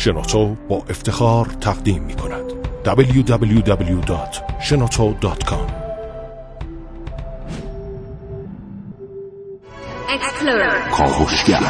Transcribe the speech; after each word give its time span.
شنوتو 0.00 0.56
با 0.68 0.76
افتخار 0.76 1.46
تقدیم 1.46 2.02
می 2.02 2.14
کند. 2.14 2.52
www.shenoto.com 2.84 5.70
کاوشگر. 10.92 11.60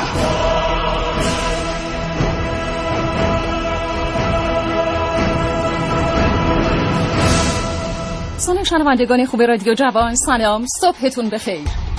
سلام 8.37 8.65
شنوندگان 8.65 9.26
خوب 9.26 9.42
رادیو 9.42 9.74
جوان. 9.74 10.15
سلام 10.15 10.67
صبحتون 10.81 11.28
بخیر. 11.28 11.90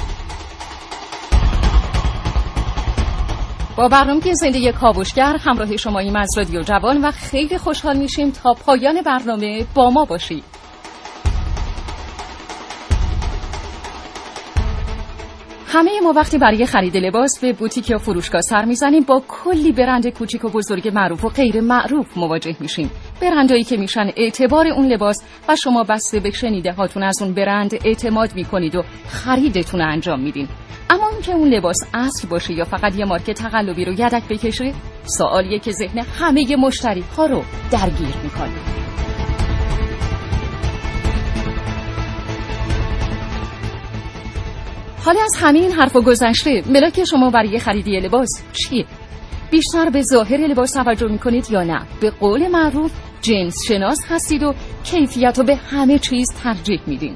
با 3.75 3.87
برنامه 3.87 4.33
زندگی 4.33 4.71
کاوشگر 4.71 5.35
همراه 5.39 5.77
شما 5.77 5.99
ایم 5.99 6.15
از 6.15 6.29
رادیو 6.37 6.61
جوان 6.61 7.01
و 7.01 7.11
خیلی 7.11 7.57
خوشحال 7.57 7.97
میشیم 7.97 8.31
تا 8.31 8.53
پایان 8.53 9.01
برنامه 9.01 9.65
با 9.75 9.89
ما 9.89 10.05
باشید. 10.05 10.60
همه 15.73 15.91
ما 16.03 16.13
وقتی 16.13 16.37
برای 16.37 16.65
خرید 16.65 16.97
لباس 16.97 17.39
به 17.41 17.53
بوتیک 17.53 17.89
یا 17.89 17.97
فروشگاه 17.97 18.41
سر 18.41 18.65
می‌زنیم 18.65 19.03
با 19.03 19.23
کلی 19.27 19.71
برند 19.71 20.07
کوچیک 20.07 20.45
و 20.45 20.49
بزرگ 20.49 20.91
معروف 20.93 21.25
و 21.25 21.29
غیر 21.29 21.61
معروف 21.61 22.17
مواجه 22.17 22.55
میشیم. 22.59 22.91
برندهایی 23.21 23.63
که 23.63 23.77
میشن 23.77 24.09
اعتبار 24.17 24.67
اون 24.67 24.87
لباس 24.87 25.23
و 25.47 25.55
شما 25.55 25.83
بسته 25.83 26.19
به 26.19 26.31
شنیده 26.31 26.71
هاتون 26.71 27.03
از 27.03 27.21
اون 27.21 27.33
برند 27.33 27.73
اعتماد 27.85 28.35
می‌کنید 28.35 28.75
و 28.75 28.83
خریدتون 29.07 29.81
انجام 29.81 30.19
میدین. 30.19 30.47
اما 30.89 31.09
اینکه 31.09 31.31
اون 31.31 31.47
لباس 31.47 31.77
اصل 31.93 32.27
باشه 32.27 32.53
یا 32.53 32.65
فقط 32.65 32.95
یه 32.95 33.05
مارک 33.05 33.31
تقلبی 33.31 33.85
رو 33.85 33.93
یدک 33.93 34.23
بکشه 34.29 34.73
سوالیه 35.03 35.59
که 35.59 35.71
ذهن 35.71 35.99
همه 36.19 36.55
مشتری 36.55 37.03
ها 37.17 37.25
رو 37.25 37.43
درگیر 37.71 38.15
می‌کنه. 38.23 38.90
حالا 45.05 45.19
از 45.23 45.35
همین 45.39 45.71
حرف 45.71 45.95
و 45.95 46.01
گذشته 46.01 46.63
ملاک 46.69 47.03
شما 47.03 47.29
برای 47.29 47.59
خریدی 47.59 47.99
لباس 47.99 48.29
چیه؟ 48.53 48.85
بیشتر 49.51 49.89
به 49.89 50.01
ظاهر 50.01 50.37
لباس 50.37 50.71
توجه 50.71 51.07
می‌کنید 51.07 51.51
یا 51.51 51.63
نه؟ 51.63 51.81
به 52.01 52.09
قول 52.09 52.47
معروف 52.47 52.91
جنس 53.21 53.55
شناس 53.67 53.99
هستید 54.09 54.43
و 54.43 54.53
کیفیت 54.83 55.37
رو 55.37 55.43
به 55.43 55.55
همه 55.55 55.99
چیز 55.99 56.27
ترجیح 56.43 56.79
میدین 56.87 57.15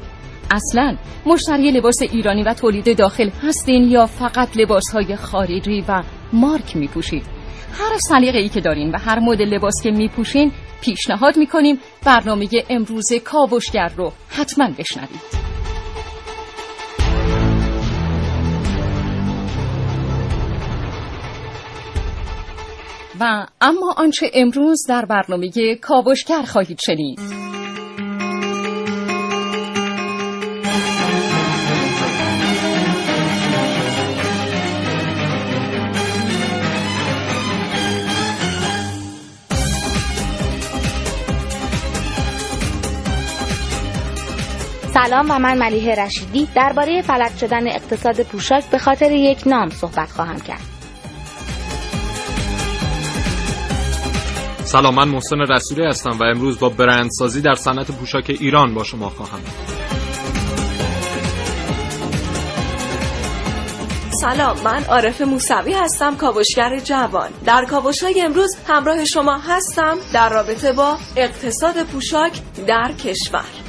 اصلا 0.52 0.98
مشتری 1.26 1.72
لباس 1.72 2.02
ایرانی 2.02 2.44
و 2.44 2.54
تولید 2.54 2.98
داخل 2.98 3.30
هستین 3.44 3.84
یا 3.84 4.06
فقط 4.06 4.58
لباس 4.58 4.84
های 4.94 5.16
خارجی 5.16 5.84
و 5.88 6.04
مارک 6.34 6.78
میپوشید 6.78 7.24
هر 7.74 7.98
سلیقه 8.10 8.38
ای 8.38 8.50
که 8.50 8.62
دارین 8.62 8.92
و 8.92 8.98
هر 8.98 9.20
مدل 9.20 9.54
لباس 9.54 9.74
که 9.84 9.92
میپوشین 9.92 10.52
پیشنهاد 10.82 11.38
می‌کنیم 11.38 11.80
برنامه 12.06 12.48
امروز 12.70 13.14
کاوشگر 13.24 13.92
رو 13.98 14.12
حتما 14.30 14.70
بشنوید 14.78 15.45
و 23.20 23.48
اما 23.62 23.94
آنچه 23.98 24.32
امروز 24.34 24.86
در 24.88 25.06
برنامه 25.06 25.76
کاوشگر 25.82 26.42
خواهید 26.42 26.80
شنید 26.86 27.20
سلام 44.94 45.32
و 45.32 45.40
من 45.40 45.58
ملیه 45.58 45.96
رشیدی 45.96 46.48
درباره 46.56 47.02
فلج 47.02 47.38
شدن 47.38 47.68
اقتصاد 47.68 48.24
پوشاک 48.24 48.66
به 48.70 48.78
خاطر 48.78 49.12
یک 49.12 49.48
نام 49.48 49.70
صحبت 49.70 50.12
خواهم 50.12 50.40
کرد. 50.40 50.75
سلام 54.66 54.96
من 54.96 55.08
محسن 55.08 55.40
رسولی 55.40 55.86
هستم 55.86 56.18
و 56.20 56.24
امروز 56.24 56.60
با 56.60 56.70
برندسازی 56.70 57.42
در 57.42 57.56
صنعت 57.56 57.92
پوشاک 57.92 58.26
ایران 58.40 58.74
با 58.74 58.84
شما 58.84 59.10
خواهم. 59.10 59.40
سلام 64.22 64.60
من 64.64 64.84
عارف 64.84 65.22
موسوی 65.22 65.74
هستم 65.74 66.16
کاوشگر 66.16 66.80
جوان. 66.80 67.30
در 67.46 67.66
کاوش 67.70 68.04
های 68.04 68.22
امروز 68.22 68.56
همراه 68.68 69.06
شما 69.06 69.38
هستم 69.38 69.98
در 70.14 70.30
رابطه 70.30 70.74
با 70.74 70.98
اقتصاد 71.16 71.84
پوشاک 71.84 72.42
در 72.68 72.92
کشور. 72.92 73.65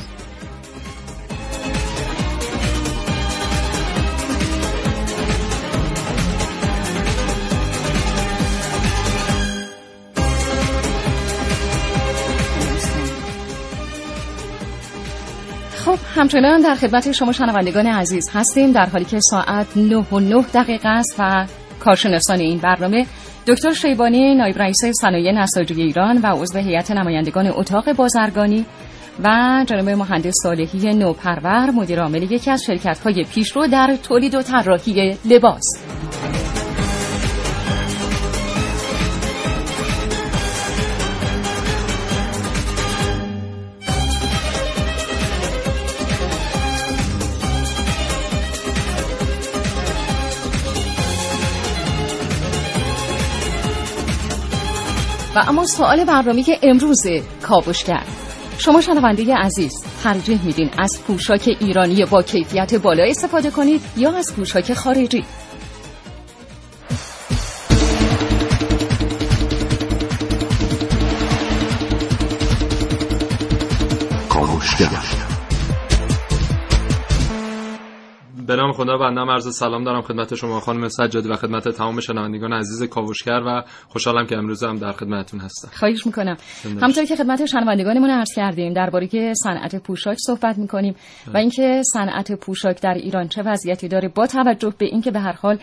همچنان 16.17 16.61
در 16.61 16.75
خدمت 16.75 17.13
شما 17.13 17.33
شنوندگان 17.33 17.87
عزیز 17.87 18.31
هستیم 18.33 18.73
در 18.73 18.87
حالی 18.87 19.05
که 19.05 19.21
ساعت 19.21 19.77
9 19.77 19.97
و 19.97 20.21
9 20.21 20.43
دقیقه 20.55 20.89
است 20.89 21.15
و 21.19 21.47
کارشناسان 21.81 22.41
این 22.41 22.59
برنامه 22.59 23.07
دکتر 23.47 23.73
شیبانی 23.73 24.35
نایب 24.35 24.59
رئیس 24.59 24.85
صنایع 25.01 25.33
نساجی 25.33 25.83
ایران 25.83 26.21
و 26.23 26.27
عضو 26.27 26.59
هیئت 26.59 26.91
نمایندگان 26.91 27.47
اتاق 27.47 27.93
بازرگانی 27.93 28.67
و 29.25 29.65
جناب 29.67 29.89
مهندس 29.89 30.35
صالحی 30.43 30.95
نوپرور 30.95 31.71
مدیر 31.71 32.01
عامل 32.01 32.23
یکی 32.23 32.51
از 32.51 32.63
شرکت 32.65 32.99
های 32.99 33.25
پیشرو 33.25 33.67
در 33.67 33.97
تولید 34.03 34.35
و 34.35 34.43
طراحی 34.43 35.17
لباس. 35.25 35.65
و 55.37 55.45
اما 55.49 55.67
سوال 55.67 56.05
برنامه 56.05 56.43
که 56.43 56.59
امروز 56.63 57.03
کاوش 57.43 57.85
کرد. 57.85 58.07
شما 58.59 58.81
شنونده 58.81 59.35
عزیز 59.35 59.85
ترجیح 60.03 60.45
میدین 60.45 60.71
از 60.79 60.99
پوشاک 61.07 61.57
ایرانی 61.61 62.05
با 62.05 62.23
کیفیت 62.23 62.75
بالا 62.75 63.05
استفاده 63.05 63.51
کنید 63.51 63.81
یا 63.97 64.17
از 64.17 64.35
پوشاک 64.37 64.75
خارجی؟ 64.75 65.25
خدا 78.77 78.99
بنده 78.99 79.21
عرض 79.21 79.57
سلام 79.57 79.85
دارم 79.85 80.03
خدمت 80.03 80.35
شما 80.35 80.61
خانم 80.61 80.89
سجادی 80.89 81.29
و 81.29 81.37
خدمت 81.37 81.69
تمام 81.69 82.01
شنوندگان 82.01 82.53
عزیز 82.53 82.83
کاوشگر 82.83 83.41
و 83.47 83.63
خوشحالم 83.89 84.27
که 84.27 84.37
امروز 84.37 84.65
هم 84.65 84.79
در 84.79 84.93
خدمتتون 84.93 85.41
هستم. 85.41 85.69
خواهش 85.73 86.07
می‌کنم. 86.07 86.37
همونطور 86.65 87.05
که 87.05 87.17
خدمت 87.17 87.47
شنوندگانمون 87.47 88.11
عرض 88.11 88.35
کردیم 88.37 88.73
درباره 88.73 89.07
که 89.07 89.33
صنعت 89.43 89.77
پوشاک 89.77 90.17
صحبت 90.27 90.59
می‌کنیم 90.59 90.95
و 91.35 91.37
اینکه 91.37 91.83
صنعت 91.93 92.33
پوشاک 92.33 92.83
در 92.83 92.95
ایران 92.95 93.29
چه 93.29 93.43
وضعیتی 93.43 93.89
داره 93.89 94.09
با 94.09 94.27
توجه 94.27 94.75
به 94.79 94.87
اینکه 94.87 95.11
به 95.11 95.21
هر 95.21 95.33
حال 95.33 95.59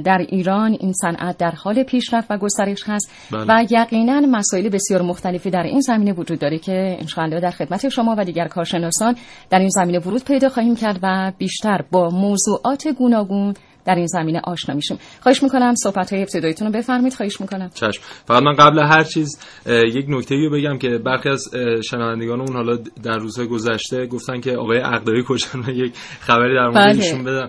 در 0.00 0.26
ایران 0.28 0.76
این 0.80 0.92
صنعت 0.92 1.38
در 1.38 1.50
حال 1.50 1.82
پیشرفت 1.82 2.30
و 2.30 2.38
گسترش 2.38 2.82
هست 2.86 3.10
بله. 3.30 3.44
و 3.48 3.66
یقینا 3.70 4.20
مسائل 4.20 4.68
بسیار 4.68 5.02
مختلفی 5.02 5.50
در 5.50 5.62
این 5.62 5.80
زمینه 5.80 6.12
وجود 6.12 6.38
داره 6.38 6.58
که 6.58 6.96
انشاءالله 7.00 7.40
در 7.40 7.50
خدمت 7.50 7.88
شما 7.88 8.14
و 8.18 8.24
دیگر 8.24 8.48
کارشناسان 8.48 9.16
در 9.50 9.58
این 9.58 9.68
زمینه 9.68 9.98
ورود 9.98 10.24
پیدا 10.24 10.48
خواهیم 10.48 10.76
کرد 10.76 10.98
و 11.02 11.32
بیشتر 11.38 11.84
با 11.90 12.10
موضوعات 12.26 12.88
گوناگون 12.98 13.54
در 13.84 13.94
این 13.94 14.06
زمینه 14.06 14.40
آشنا 14.44 14.74
میشیم. 14.74 14.98
خواهش 15.20 15.42
می‌کنم 15.42 15.74
صحبت 15.74 16.12
های 16.12 16.22
ابتداییتون 16.22 16.66
رو 16.66 16.72
بفرمید 16.72 17.14
خواهش 17.14 17.40
می‌کنم. 17.40 17.70
چشم. 17.74 18.02
فقط 18.24 18.42
من 18.42 18.52
قبل 18.52 18.78
هر 18.78 19.04
چیز 19.04 19.38
یک 19.66 20.06
نکته 20.08 20.34
رو 20.34 20.50
بگم 20.50 20.78
که 20.78 20.88
برخی 20.88 21.28
از 21.28 21.50
شنوندگانمون 21.90 22.56
حالا 22.56 22.78
در 23.02 23.18
روزهای 23.18 23.48
گذشته 23.48 24.06
گفتن 24.06 24.40
که 24.40 24.56
آقای 24.56 24.78
عقدایی 24.78 25.24
کجا 25.28 25.46
من 25.54 25.74
یک 25.74 25.92
خبری 26.20 26.54
در 26.54 26.68
مورد 26.68 26.74
بله. 26.74 27.04
ایشون 27.04 27.24
بدم 27.24 27.48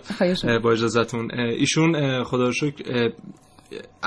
با 0.63 0.71
اجازهتون. 0.71 1.31
ایشون 1.59 2.23
خدا 2.23 2.45
رو 2.45 2.51
شکر 2.51 3.09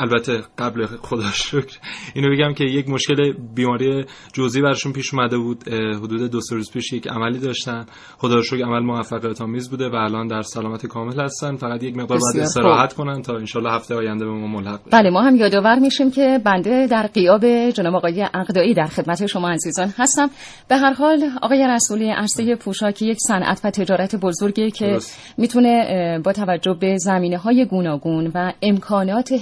البته 0.01 0.43
قبل 0.59 0.87
خدا 0.87 1.31
شکر. 1.35 1.79
اینو 2.15 2.37
بگم 2.37 2.55
که 2.55 2.65
یک 2.65 2.89
مشکل 2.89 3.33
بیماری 3.55 4.05
جزئی 4.33 4.63
برشون 4.63 4.93
پیش 4.93 5.15
اومده 5.15 5.39
بود 5.39 5.69
حدود 5.69 6.31
دو 6.31 6.41
سه 6.41 6.57
روز 6.57 6.71
پیش 6.73 6.93
یک 6.93 7.09
عملی 7.09 7.39
داشتن. 7.39 7.87
خدا 8.19 8.43
شکر 8.43 8.65
عمل 8.65 8.81
موفقیت 8.81 9.41
آمیز 9.41 9.71
بوده 9.71 9.89
و 9.89 9.95
الان 9.95 10.27
در 10.27 10.43
سلامت 10.43 10.87
کامل 10.87 11.21
هستن. 11.21 11.57
فقط 11.57 11.83
یک 11.83 11.97
مقدار 11.97 12.19
باید 12.19 12.45
استراحت 12.45 12.93
کنن 12.93 13.23
تا 13.23 13.37
انشالله 13.37 13.73
هفته 13.73 13.95
آینده 13.95 14.25
به 14.25 14.31
ما 14.31 14.47
ملحق 14.47 14.81
بله 14.93 15.11
ما 15.11 15.23
هم 15.23 15.37
یادآور 15.37 15.79
میشیم 15.79 16.11
که 16.11 16.41
بنده 16.45 16.87
در 16.87 17.07
قیاب 17.07 17.71
جناب 17.71 17.95
آقای 17.95 18.21
عقدایی 18.35 18.75
در 18.75 18.87
خدمت 18.87 19.27
شما 19.27 19.51
عزیزان 19.51 19.95
هستم. 19.99 20.31
به 20.69 20.77
هر 20.77 20.93
حال 20.93 21.31
آقای 21.43 21.67
رسولی 21.69 22.11
عرصه 22.11 22.57
پوشاک 22.57 23.03
یک 23.03 23.19
صنعت 23.29 23.61
و 23.65 23.71
تجارت 23.71 24.17
بزرگی 24.17 24.71
که 24.71 24.99
می‌تونه 25.39 26.19
با 26.25 26.33
توجه 26.33 26.77
به 26.81 26.97
زمینه 26.99 27.39
های 27.39 27.65
گوناگون 27.65 28.31
و 28.35 28.53
امکانات 28.63 29.33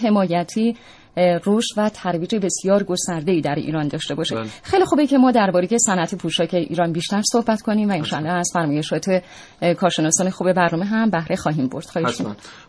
حمایتی 0.48 0.76
رشد 1.16 1.74
و 1.76 1.88
ترویج 1.88 2.34
بسیار 2.34 2.82
گسترده 2.82 3.40
در 3.40 3.54
ایران 3.54 3.88
داشته 3.88 4.14
باشه. 4.14 4.34
بله. 4.34 4.48
خیلی 4.62 4.84
خوبه 4.84 5.06
که 5.06 5.18
ما 5.18 5.30
درباره 5.30 5.68
صنعت 5.86 6.14
پوشاک 6.14 6.54
ایران 6.54 6.92
بیشتر 6.92 7.22
صحبت 7.32 7.62
کنیم 7.62 7.88
و 7.88 7.92
انشالله 7.92 8.28
از 8.28 8.50
فرمایشات 8.54 9.22
کارشناسان 9.78 10.30
خوب 10.30 10.52
برنامه 10.52 10.84
هم 10.84 11.10
بهره 11.10 11.36
خواهیم 11.36 11.68
برد. 11.68 11.86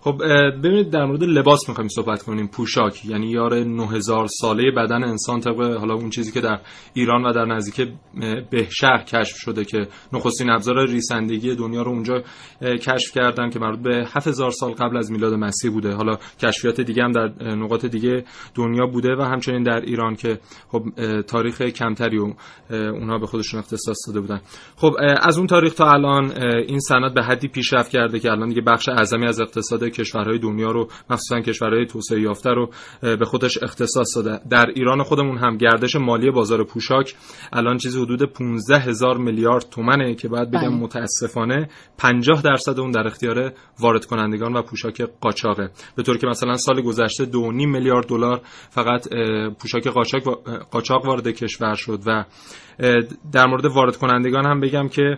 خب 0.02 0.18
ببینید 0.64 0.90
در 0.90 1.06
مورد 1.06 1.24
لباس 1.24 1.70
می‌خوایم 1.70 1.88
صحبت 1.88 2.24
کنیم. 2.24 2.48
پوشاک 2.48 3.06
یعنی 3.06 3.30
یار 3.30 3.64
9000 3.64 4.28
ساله 4.28 4.72
بدن 4.72 5.04
انسان 5.04 5.40
طبق 5.40 5.78
حالا 5.78 5.94
اون 5.94 6.10
چیزی 6.10 6.32
که 6.32 6.42
در 6.42 6.60
ایران 6.94 7.26
و 7.26 7.34
در 7.34 7.46
نزدیک 7.46 7.90
بهشهر 8.50 9.04
کشف 9.04 9.36
شده 9.38 9.66
که 9.66 9.88
نخستین 10.14 10.50
ابزار 10.50 10.88
ریسندگی 10.88 11.56
دنیا 11.56 11.82
رو 11.82 11.92
اونجا 11.92 12.24
کشف 12.62 13.12
کردن 13.16 13.50
که 13.50 13.60
مربوط 13.60 13.80
به 13.80 14.06
7000 14.14 14.52
سال 14.52 14.72
قبل 14.72 14.98
از 14.98 15.12
میلاد 15.12 15.34
مسیح 15.34 15.72
بوده. 15.72 15.94
حالا 15.94 16.18
کشفیات 16.40 16.82
دیگه 16.82 17.04
هم 17.04 17.12
در 17.12 17.56
نقاط 17.56 17.86
دیگه 17.86 18.24
دنیا 18.56 18.86
بوده 18.86 19.16
و 19.16 19.22
همچنین 19.22 19.64
در 19.64 19.82
ایران 19.82 20.16
که 20.16 20.40
خب 20.68 20.84
تاریخ 21.22 21.62
کمتری 21.62 22.18
و 22.18 22.34
اونها 22.70 23.18
به 23.18 23.26
خودشون 23.26 23.60
اختصاص 23.60 23.98
داده 24.08 24.20
بودن. 24.20 24.42
خب 24.76 24.96
از 25.22 25.38
اون 25.38 25.48
تاریخ 25.48 25.74
تا 25.74 25.92
الان 25.92 26.32
این 26.68 26.80
صنعت 26.80 27.14
به 27.14 27.24
حدی 27.24 27.48
پیشرفت 27.48 27.92
کرده 27.92 28.20
که 28.20 28.32
الان 28.32 28.50
دیگه 28.50 28.62
بخش 28.62 28.90
اعظمی 28.90 29.28
از 29.28 29.40
اقتصاد 29.40 29.84
کشورهای 29.84 30.40
دنیا 30.40 30.72
رو 30.72 30.88
مخصوصا 31.10 31.42
کشورهای 31.42 31.86
توسعه 31.86 32.22
یافته 32.22 32.50
رو 32.50 32.70
به 33.02 33.26
خودش 33.26 33.64
اختصاص 33.64 34.18
داده. 34.18 34.40
در 34.50 34.66
ایران 34.76 35.04
خودمون 35.04 35.38
هم 35.38 35.58
گردش 35.58 35.96
مالی 35.96 36.32
بازار 36.32 36.64
پوشاک 36.64 37.16
الان 37.54 37.78
چیزی 37.78 38.02
حدود 38.02 38.24
15 38.24 38.80
هزار 38.80 39.18
میلیارد 39.18 39.66
تومنه 39.72 40.16
که 40.16 40.28
باید 40.28 40.52
بگم 40.52 40.60
بله. 40.60 40.70
متاسفانه 40.70 41.70
50 41.98 42.42
درصد 42.42 42.80
اون 42.80 42.92
در 42.92 43.08
اختیار 43.08 43.54
وارد 43.80 44.06
کنندگان 44.06 44.54
و 44.54 44.62
پوشاک 44.62 45.02
قاچاقه. 45.22 45.70
به 45.96 46.04
طور 46.04 46.18
که 46.18 46.28
مثلا 46.28 46.58
سال 46.58 46.82
گذشته 46.82 47.26
2.5 47.26 47.32
میلیارد 47.52 48.12
دلار 48.20 48.42
فقط 48.70 49.08
پوشاک 49.62 49.88
قاچاق 49.88 50.24
قاچاق 50.72 51.06
وارد 51.06 51.28
کشور 51.28 51.76
شد 51.76 52.00
و 52.06 52.26
در 53.32 53.48
مورد 53.48 53.66
وارد 53.66 53.98
کنندگان 53.98 54.46
هم 54.46 54.60
بگم 54.60 54.88
که 54.88 55.18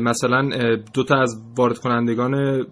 مثلا 0.00 0.48
دو 0.94 1.04
تا 1.04 1.20
از 1.20 1.42
وارد 1.56 1.78
کنندگان 1.78 2.66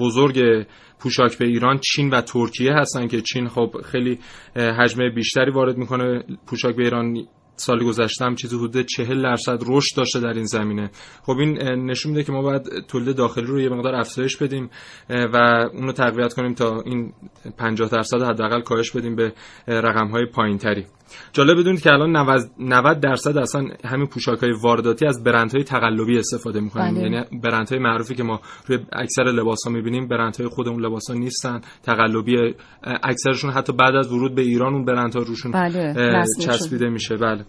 بزرگ 0.00 0.66
پوشاک 0.98 1.38
به 1.38 1.44
ایران 1.44 1.78
چین 1.78 2.10
و 2.10 2.20
ترکیه 2.20 2.72
هستن 2.72 3.06
که 3.06 3.20
چین 3.20 3.48
خب 3.48 3.76
خیلی 3.84 4.18
حجم 4.56 5.14
بیشتری 5.14 5.50
وارد 5.50 5.76
می‌کنه 5.76 6.24
پوشاک 6.46 6.76
به 6.76 6.82
ایران 6.82 7.26
سال 7.60 7.84
گذشته 7.84 8.24
هم 8.24 8.34
چیزی 8.34 8.56
حدود 8.56 8.86
40 8.86 9.22
درصد 9.22 9.58
رشد 9.66 9.96
داشته 9.96 10.20
در 10.20 10.32
این 10.32 10.44
زمینه. 10.44 10.90
خب 11.22 11.38
این 11.38 11.58
نشون 11.62 12.12
میده 12.12 12.24
که 12.24 12.32
ما 12.32 12.42
باید 12.42 12.86
تولید 12.88 13.16
داخلی 13.16 13.46
رو 13.46 13.60
یه 13.60 13.68
مقدار 13.68 13.94
افزایش 13.94 14.36
بدیم 14.36 14.70
و 15.10 15.36
اون 15.72 15.86
رو 15.86 15.92
تقویت 15.92 16.34
کنیم 16.34 16.54
تا 16.54 16.80
این 16.80 17.12
50 17.58 17.88
درصد 17.88 18.22
حداقل 18.22 18.60
کاهش 18.60 18.90
بدیم 18.90 19.16
به 19.16 19.32
رقم 19.66 20.08
های 20.08 20.26
پایینتری. 20.26 20.86
جالب 21.32 21.60
بدونید 21.60 21.82
که 21.82 21.90
الان 21.92 22.40
90 22.58 23.00
درصد 23.00 23.38
اصلا 23.38 23.68
همین 23.84 24.06
پوشاک 24.06 24.38
های 24.38 24.52
وارداتی 24.62 25.06
از 25.06 25.24
برندهای 25.24 25.64
تقلبی 25.64 26.18
استفاده 26.18 26.60
می‌کنن 26.60 26.94
بله. 26.94 27.00
یعنی 27.00 27.24
برندهای 27.42 27.78
معروفی 27.78 28.14
که 28.14 28.22
ما 28.22 28.40
روی 28.66 28.78
اکثر 28.92 29.22
لباس 29.22 29.64
ها 29.66 29.70
می‌بینیم 29.72 30.08
برندهای 30.08 30.48
خود 30.48 30.68
اون 30.68 30.84
لباس 30.84 31.10
ها 31.10 31.14
نیستن 31.14 31.60
تقلبی 31.82 32.54
اکثرشون 33.02 33.50
حتی 33.50 33.72
بعد 33.72 33.94
از 33.94 34.12
ورود 34.12 34.34
به 34.34 34.42
ایران 34.42 34.74
اون 34.74 34.84
برندها 34.84 35.22
روشون 35.22 35.52
بله. 35.52 36.24
چسبیده 36.40 36.88
میشه 36.88 37.16
بله 37.16 37.44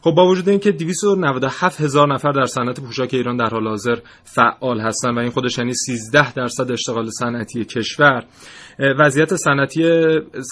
خب 0.00 0.10
با 0.10 0.26
وجود 0.26 0.48
اینکه 0.48 0.72
297 0.72 1.80
هزار 1.80 2.14
نفر 2.14 2.32
در 2.32 2.46
صنعت 2.46 2.80
پوشاک 2.80 3.14
ایران 3.14 3.36
در 3.36 3.48
حال 3.48 3.68
حاضر 3.68 3.98
فعال 4.24 4.80
هستند 4.80 5.16
و 5.16 5.20
این 5.20 5.30
خودش 5.30 5.58
یعنی 5.58 5.74
13 5.74 6.32
درصد 6.32 6.70
اشتغال 6.70 7.10
صنعتی 7.10 7.64
کشور 7.64 8.24
وضعیت 8.78 9.36
صنعتی 9.36 9.82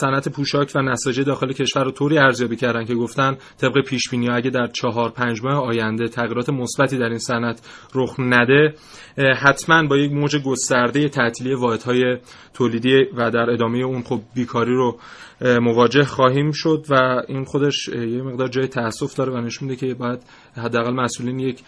صنعت 0.01 0.29
پوشاک 0.29 0.73
و 0.75 0.83
نساجی 0.83 1.25
داخل 1.25 1.53
کشور 1.53 1.85
رو 1.85 1.91
طوری 1.91 2.19
ارزیابی 2.19 2.57
کردن 2.57 2.85
که 2.85 2.95
گفتن 2.95 3.37
طبق 3.61 3.85
پیش 3.89 4.11
بینی 4.11 4.31
اگه 4.31 4.51
در 4.51 4.67
چهار 4.67 5.11
پنج 5.11 5.43
ماه 5.45 5.65
آینده 5.65 6.09
تغییرات 6.09 6.51
مثبتی 6.51 6.99
در 6.99 7.09
این 7.09 7.19
صنعت 7.19 7.61
رخ 7.95 8.15
نده 8.19 8.75
حتما 9.43 9.87
با 9.87 9.97
یک 9.97 10.13
موج 10.13 10.37
گسترده 10.37 11.09
تعطیلی 11.09 11.55
واحدهای 11.55 12.19
تولیدی 12.55 13.05
و 13.17 13.31
در 13.31 13.51
ادامه 13.51 13.79
اون 13.79 14.03
خب 14.03 14.21
بیکاری 14.35 14.75
رو 14.75 14.99
مواجه 15.41 16.05
خواهیم 16.05 16.51
شد 16.53 16.87
و 16.91 17.23
این 17.29 17.45
خودش 17.45 17.89
یه 17.89 18.23
مقدار 18.23 18.49
جای 18.49 18.67
تاسف 18.67 19.15
داره 19.15 19.33
و 19.33 19.41
نشون 19.41 19.69
میده 19.69 19.87
که 19.87 19.95
باید 19.95 20.23
حداقل 20.59 20.93
مسئولین 20.93 21.39
یک 21.39 21.61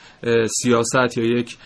سیاست 0.63 1.19
یا 1.19 1.25
یک 1.25 1.57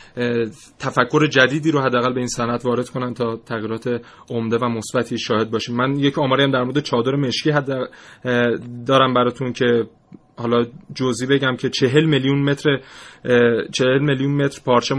تفکر 0.79 1.27
جدیدی 1.27 1.71
رو 1.71 1.81
حداقل 1.81 2.13
به 2.13 2.19
این 2.19 2.29
صنعت 2.29 2.65
وارد 2.65 2.89
کنن 2.89 3.15
تا 3.15 3.37
تغییرات 3.37 4.01
عمده 4.31 4.59
و 4.59 4.65
مثبتی 4.65 5.19
شاهد 5.19 5.51
باشیم. 5.51 5.77
من 5.77 5.97
یک 5.97 6.19
آماری 6.19 6.43
هم 6.43 6.51
در 6.51 6.63
مورد 6.63 6.81
چادر 6.81 7.17
مشکی 7.17 7.51
حد 7.51 7.69
دارم 8.87 9.15
براتون 9.15 9.53
که 9.53 9.87
حالا 10.37 10.65
جزئی 10.95 11.29
بگم 11.29 11.57
که 11.57 11.69
چهل 11.69 12.05
میلیون 12.05 12.43
متر 12.43 12.81
چهل 13.73 13.99
میلیون 13.99 14.45
متر 14.45 14.61
پارچه 14.65 14.95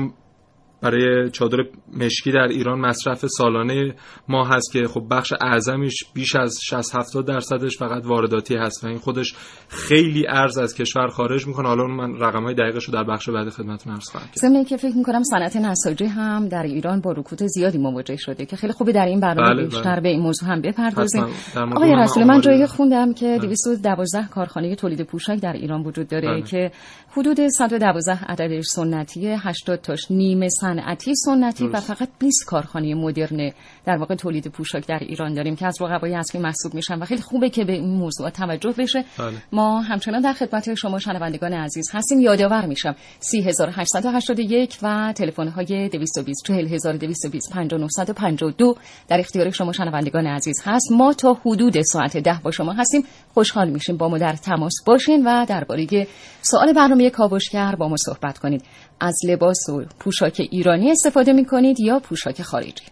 برای 0.83 1.29
چادر 1.29 1.57
مشکی 1.97 2.31
در 2.31 2.47
ایران 2.47 2.79
مصرف 2.79 3.25
سالانه 3.27 3.95
ما 4.27 4.45
هست 4.45 4.71
که 4.71 4.87
خب 4.87 5.03
بخش 5.11 5.33
اعظمیش 5.41 6.03
بیش 6.13 6.35
از 6.35 6.59
60 6.63 6.95
70 6.95 7.27
درصدش 7.27 7.77
فقط 7.77 8.05
وارداتی 8.05 8.55
هست 8.55 8.83
و 8.83 8.87
این 8.87 8.97
خودش 8.97 9.33
خیلی 9.67 10.27
ارز 10.27 10.57
از 10.57 10.75
کشور 10.75 11.07
خارج 11.07 11.47
می‌کنه 11.47 11.67
حالا 11.67 11.87
من 11.87 12.19
رقم 12.19 12.43
های 12.43 12.53
دقیقش 12.53 12.85
رو 12.85 12.93
در 12.93 13.03
بخش 13.03 13.29
بعد 13.29 13.49
خدمتتون 13.49 13.93
عرض 13.93 14.09
خواهم 14.09 14.27
کرد 14.41 14.67
که 14.67 14.77
فکر 14.77 14.97
می‌کنم 14.97 15.23
صنعت 15.23 15.55
نساجی 15.55 16.05
هم 16.05 16.47
در 16.47 16.63
ایران 16.63 17.01
با 17.01 17.11
رکود 17.11 17.43
زیادی 17.43 17.77
مواجه 17.77 18.15
شده 18.15 18.45
که 18.45 18.55
خیلی 18.55 18.73
خوبه 18.73 18.91
در 18.91 19.05
این 19.05 19.19
برنامه 19.19 19.53
بله 19.53 19.63
بیشتر 19.63 19.91
بله. 19.91 20.01
به 20.01 20.09
این 20.09 20.21
موضوع 20.21 20.49
هم 20.49 20.61
بپردازیم 20.61 21.25
آقای 21.55 21.95
رسول 21.95 22.23
من 22.23 22.41
جایی 22.41 22.65
خوندم 22.65 23.13
که 23.13 23.37
212 23.41 24.19
بله. 24.19 24.27
کارخانه 24.27 24.75
تولید 24.75 25.01
پوشاک 25.01 25.39
در 25.39 25.53
ایران 25.53 25.83
وجود 25.83 26.07
داره 26.07 26.27
بله. 26.27 26.41
که 26.41 26.71
حدود 27.17 27.47
112 27.47 28.11
عددش 28.11 28.65
سنتی 28.65 29.27
80 29.27 29.81
تاش 29.81 30.11
نیمه 30.11 30.49
صنعتی 30.49 31.15
سنتی 31.15 31.67
و 31.67 31.79
فقط 31.79 32.09
20 32.19 32.45
کارخانه 32.47 32.95
مدرن 32.95 33.51
در 33.85 33.97
واقع 33.97 34.15
تولید 34.15 34.47
پوشاک 34.47 34.87
در 34.87 34.99
ایران 35.01 35.33
داریم 35.33 35.55
که 35.55 35.65
از 35.65 35.81
رقبای 35.81 36.15
اصلی 36.15 36.41
محسوب 36.41 36.73
میشن 36.73 36.99
و 36.99 37.05
خیلی 37.05 37.21
خوبه 37.21 37.49
که 37.49 37.65
به 37.65 37.73
این 37.73 37.89
موضوع 37.89 38.29
توجه 38.29 38.73
بشه. 38.77 39.05
بله. 39.17 39.33
ما 39.51 39.81
همچنان 39.81 40.21
در 40.21 40.33
خدمت 40.33 40.73
شما 40.73 40.99
شنوندگان 40.99 41.53
عزیز 41.53 41.85
هستیم. 41.93 42.19
یادآور 42.19 42.65
میشم 42.65 42.95
3881 43.19 44.77
و 44.81 45.13
تلفن 45.15 45.47
های 45.47 45.89
220 45.89 46.45
40220 46.45 47.53
5952 47.53 48.75
در 49.07 49.19
اختیار 49.19 49.49
شما 49.49 49.71
شنوندگان 49.71 50.27
عزیز 50.27 50.55
هست. 50.65 50.91
ما 50.91 51.13
تا 51.13 51.33
حدود 51.45 51.81
ساعت 51.81 52.17
ده 52.17 52.39
با 52.43 52.51
شما 52.51 52.73
هستیم. 52.73 53.03
خوشحال 53.33 53.69
میشیم 53.69 53.97
با 53.97 54.09
ما 54.09 54.17
در 54.17 54.33
تماس 54.33 54.73
باشین 54.85 55.23
و 55.25 55.45
درباره 55.45 56.07
سوال 56.41 56.73
برنامه 56.73 57.02
کاوشگر 57.09 57.75
با 57.75 57.87
ما 57.87 57.95
صحبت 57.97 58.37
کنید. 58.37 58.63
از 58.99 59.15
لباس 59.27 59.69
و 59.69 59.83
پوشاک 59.99 60.47
ایرانی 60.51 60.91
استفاده 60.91 61.33
می 61.33 61.45
کنید 61.45 61.79
یا 61.79 61.99
پوشاک 61.99 62.41
خارجی؟ 62.41 62.85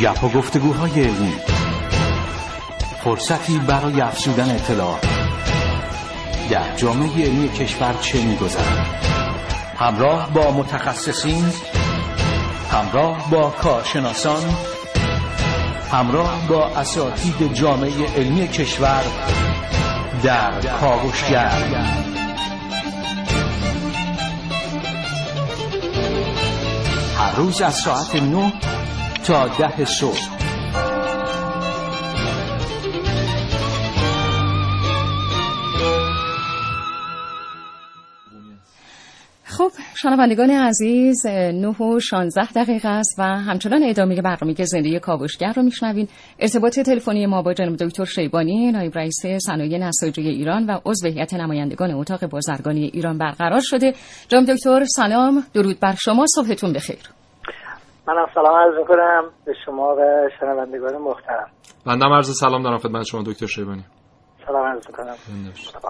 گپ 0.00 0.24
و 0.24 0.28
گفتگوهای 0.28 1.04
علمی. 1.04 1.32
فرصتی 3.04 3.58
برای 3.58 4.00
افزودن 4.00 4.54
اطلاع. 4.54 5.00
در 6.50 6.76
جامعه 6.76 7.24
علمی 7.24 7.48
کشور 7.48 7.94
چه 8.00 8.24
میگذرد؟ 8.24 9.06
همراه 9.78 10.34
با 10.34 10.50
متخصصین 10.50 11.44
همراه 12.70 13.30
با 13.30 13.50
کارشناسان 13.50 14.42
همراه 15.92 16.48
با 16.48 16.66
اساتید 16.66 17.52
جامعه 17.54 18.06
علمی 18.16 18.48
کشور 18.48 19.02
در 20.22 20.60
کاوشگر. 20.60 21.50
هر 27.18 27.36
روز 27.36 27.62
از 27.62 27.74
ساعت 27.74 28.14
9 28.14 28.52
تا 29.24 29.48
ده 29.48 29.84
صبح. 29.84 30.45
خب 39.58 39.70
شنوندگان 39.94 40.50
عزیز 40.50 41.26
9 41.26 41.68
و 41.68 42.00
16 42.00 42.46
دقیقه 42.52 42.88
است 42.88 43.14
و 43.18 43.22
همچنان 43.22 43.82
ادامه 43.84 44.22
برنامه 44.22 44.54
زندگی 44.64 45.00
کاوشگر 45.00 45.52
رو 45.52 45.62
میشنوین 45.62 46.08
ارتباط 46.38 46.80
تلفنی 46.80 47.26
ما 47.26 47.42
با 47.42 47.54
جناب 47.54 47.76
دکتر 47.76 48.04
شیبانی 48.04 48.72
نایب 48.72 48.98
رئیس 48.98 49.26
صنایع 49.46 49.78
نساجی 49.78 50.28
ایران 50.28 50.66
و 50.66 50.78
عضو 50.86 51.08
هیئت 51.08 51.34
نمایندگان 51.34 51.90
اتاق 51.90 52.26
بازرگانی 52.26 52.84
ایران 52.94 53.18
برقرار 53.18 53.60
شده. 53.62 53.94
جناب 54.28 54.44
دکتر 54.44 54.84
سلام. 54.84 55.42
درود 55.54 55.80
بر 55.80 55.94
شما. 55.94 56.24
صبحتون 56.26 56.72
بخیر. 56.72 57.10
منم 58.08 58.26
سلام 58.34 58.54
عرض 58.56 58.78
می‌کنم. 58.78 59.30
به 59.46 59.52
شما 59.66 59.96
و 59.98 60.28
شنوندگان 60.40 61.02
محترم. 61.02 61.48
بنده 61.86 62.04
عرض 62.04 62.38
سلام 62.40 62.62
دارم 62.62 62.78
خدمت 62.78 63.04
شما 63.04 63.22
دکتر 63.22 63.46
شیبانی. 63.46 63.84
سلام 64.46 64.66
عرض 64.66 64.86
می‌کنم 64.86 65.14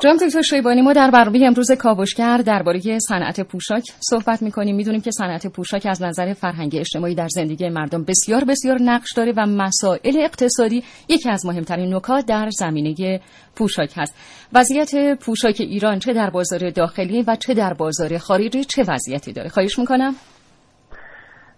جناب 0.01 0.17
دکتر 0.17 0.43
شیبانی 0.43 0.83
ما 0.83 0.93
در 0.93 1.11
برنامه 1.11 1.41
امروز 1.47 1.73
کاوشگر 1.73 2.39
درباره 2.39 2.81
صنعت 2.99 3.41
پوشاک 3.41 3.83
صحبت 4.01 4.43
می‌کنیم. 4.43 4.77
می‌دونیم 4.77 5.01
که 5.01 5.11
صنعت 5.11 5.47
پوشاک 5.47 5.87
از 5.91 6.03
نظر 6.03 6.33
فرهنگ 6.33 6.77
اجتماعی 6.79 7.15
در 7.15 7.29
زندگی 7.29 7.69
مردم 7.69 8.05
بسیار 8.05 8.45
بسیار 8.49 8.79
نقش 8.83 9.09
داره 9.17 9.33
و 9.37 9.47
مسائل 9.47 10.17
اقتصادی 10.17 10.85
یکی 11.09 11.31
از 11.31 11.47
مهمترین 11.47 11.95
نکات 11.95 12.27
در 12.27 12.49
زمینه 12.51 13.21
پوشاک 13.57 13.91
هست. 13.97 14.15
وضعیت 14.53 15.19
پوشاک 15.19 15.57
ایران 15.59 15.99
چه 15.99 16.13
در 16.13 16.31
بازار 16.31 16.71
داخلی 16.71 17.23
و 17.23 17.37
چه 17.37 17.55
در 17.55 17.75
بازار 17.75 18.19
خارجی 18.19 18.65
چه 18.65 18.83
وضعیتی 18.89 19.33
داره؟ 19.33 19.49
خواهش 19.49 19.79
می‌کنم. 19.79 20.15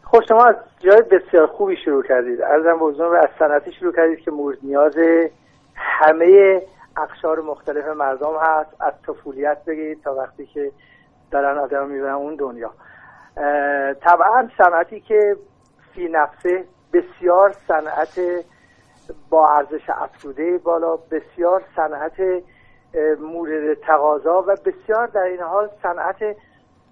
خب 0.05 0.21
شما 0.29 0.45
از 0.45 0.57
جای 0.85 1.03
بسیار 1.03 1.47
خوبی 1.47 1.77
شروع 1.85 2.03
کردید. 2.09 2.41
ارزم 2.43 2.79
به 2.79 3.19
از 3.23 3.29
صنعتی 3.39 3.73
شروع 3.81 3.93
کردید 3.97 4.25
که 4.25 4.31
مورد 4.31 4.59
نیاز 4.63 4.95
همه 5.75 6.61
اقشار 7.03 7.41
مختلف 7.41 7.87
مردم 7.87 8.37
هست. 8.41 8.71
از 8.81 8.93
طفولیت 9.07 9.65
بگید 9.65 10.03
تا 10.03 10.15
وقتی 10.15 10.47
که 10.47 10.73
دارن 11.31 11.59
آدم 11.59 11.87
می‌برن 11.87 12.13
اون 12.13 12.37
دنیا. 12.37 12.71
طبعا 14.01 14.49
صنعتی 14.59 15.01
که 15.01 15.37
فی 15.95 16.09
نفسه 16.09 16.65
بسیار 16.93 17.55
صنعت 17.69 18.21
با 19.31 19.49
ارزش 19.49 19.91
افزوده 19.91 20.59
بالا 20.59 20.97
بسیار 20.97 21.63
صنعت 21.77 22.43
مورد 23.21 23.75
تقاضا 23.75 24.45
و 24.47 24.57
بسیار 24.65 25.07
در 25.07 25.23
این 25.23 25.41
حال 25.41 25.71
صنعت 25.83 26.37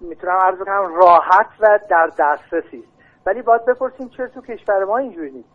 می‌تونم 0.01 0.33
عرض 0.33 0.57
کنم 0.57 0.95
راحت 0.95 1.47
و 1.59 1.79
در 1.89 2.11
دسترسی 2.19 2.77
است. 2.77 2.97
ولی 3.25 3.41
باید 3.41 3.65
بپرسیم 3.65 4.09
چرا 4.09 4.27
تو 4.27 4.41
کشور 4.41 4.83
ما 4.83 4.97
اینجوری 4.97 5.31
نیست. 5.31 5.49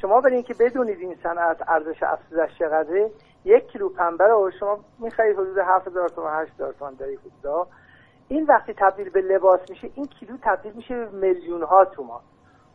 شما 0.00 0.20
برین 0.20 0.42
که 0.42 0.54
بدونید 0.54 0.98
این 0.98 1.16
صنعت 1.22 1.68
ارزش 1.68 2.02
افزودش 2.02 2.58
چقدره 2.58 3.10
یک 3.44 3.66
کیلو 3.66 3.88
پنبه 3.88 4.26
رو 4.26 4.50
شما 4.60 4.78
می‌خرید 4.98 5.36
حدود 5.36 5.58
7000 5.58 6.08
تومان 6.08 6.42
8000 6.42 6.72
تومان 6.72 6.94
در 6.94 7.06
حدودا 7.06 7.66
این 8.28 8.44
وقتی 8.44 8.74
تبدیل 8.74 9.10
به 9.10 9.20
لباس 9.20 9.60
میشه 9.70 9.90
این 9.94 10.06
کیلو 10.06 10.36
تبدیل 10.42 10.72
میشه 10.72 10.96
به 10.96 11.10
میلیون 11.10 11.62
ها 11.62 11.84
تومان. 11.84 12.20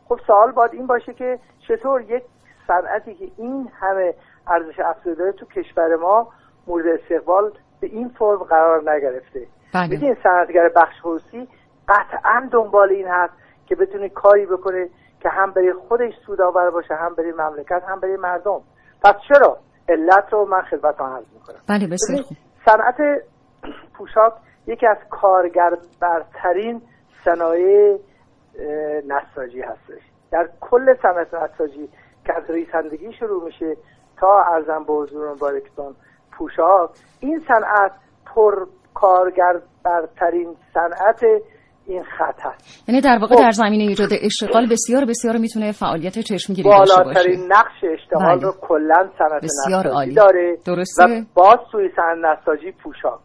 خب 0.10 0.20
سوال 0.28 0.52
باید 0.52 0.74
این 0.74 0.88
باشه 0.88 1.14
که 1.14 1.40
چطور 1.68 2.02
یک 2.02 2.24
صنعتی 2.68 3.16
که 3.16 3.32
این 3.38 3.70
همه 3.80 4.14
ارزش 4.48 4.80
افزوده 4.80 5.16
داره 5.16 5.32
تو 5.32 5.46
کشور 5.46 5.96
ما 5.96 6.28
مورد 6.68 6.88
استقبال 6.88 7.52
به 7.80 7.88
این 7.88 8.10
فرم 8.10 8.38
قرار 8.38 8.92
نگرفته. 8.92 9.48
بله. 9.74 10.00
این 10.02 10.18
صنعتگر 10.24 10.70
بخش 10.70 10.96
خصوصی 11.02 11.48
قطعا 11.88 12.50
دنبال 12.52 12.90
این 12.90 13.08
هست 13.08 13.34
که 13.66 13.76
بتونه 13.76 14.10
کاری 14.10 14.46
بکنه 14.46 14.90
که 15.20 15.30
هم 15.30 15.52
برای 15.52 15.74
خودش 15.74 16.14
سودآور 16.26 16.70
باشه 16.70 16.96
هم 16.96 17.16
برای 17.16 17.32
مملکت 17.32 17.84
هم 17.88 18.00
برای 18.00 18.18
مردم. 18.18 18.62
پس 19.04 19.16
چرا؟ 19.28 19.58
علت 19.90 20.34
رو 20.34 20.46
من 20.46 20.62
خدمتتون 20.62 21.10
عرض 21.10 21.26
می‌کنم. 21.34 21.60
بله 21.70 21.88
بسیار 21.88 22.24
صنعت 22.66 23.24
پوشاک 23.98 24.34
یکی 24.68 24.88
از 24.88 24.98
کارگر 25.10 25.78
برترین 26.02 26.82
صنایع 27.26 27.98
نساجی 29.08 29.62
هستش. 29.62 30.02
در 30.32 30.50
کل 30.62 30.96
صنعت 31.02 31.34
نساجی 31.34 31.90
که 32.26 32.34
از 32.38 32.50
ریسندگی 32.50 33.14
شروع 33.14 33.44
میشه 33.44 33.78
تا 34.20 34.44
ارزم 34.44 34.84
به 34.84 34.94
حضور 34.94 35.32
مبارکتون 35.32 35.96
پوشاک 36.32 36.90
این 37.20 37.44
صنعت 37.48 37.92
پر 38.26 38.66
کارگر 38.94 39.54
برترین 39.84 40.56
صنعت 40.74 41.26
این 41.88 42.04
خط 42.04 42.40
هست 42.42 42.90
یعنی 42.90 43.02
در 43.02 43.18
واقع 43.22 43.36
خب. 43.36 43.42
در 43.42 43.52
زمینه 43.52 43.84
ایجاد 43.84 44.10
اشتغال 44.22 44.68
بسیار 44.72 45.06
بسیار 45.06 45.38
می‌تونه 45.38 45.72
فعالیت 45.72 46.20
چشمگیری 46.20 46.70
داشته 46.70 46.96
باشه 46.96 47.04
بالاترین 47.04 47.52
نقش 47.52 47.84
اشتغال 47.94 48.36
بله. 48.40 48.46
رو 48.46 48.54
کلا 48.62 49.10
صنعت 49.18 49.44
بسیار 49.44 49.80
نساجی 49.80 49.96
عالی. 49.96 50.14
داره 50.14 50.58
درسته. 50.66 51.04
و 51.04 51.22
باز 51.34 51.58
توی 51.72 51.90
صنعت 51.96 52.40
نساجی 52.42 52.72
پوشاک 52.72 53.20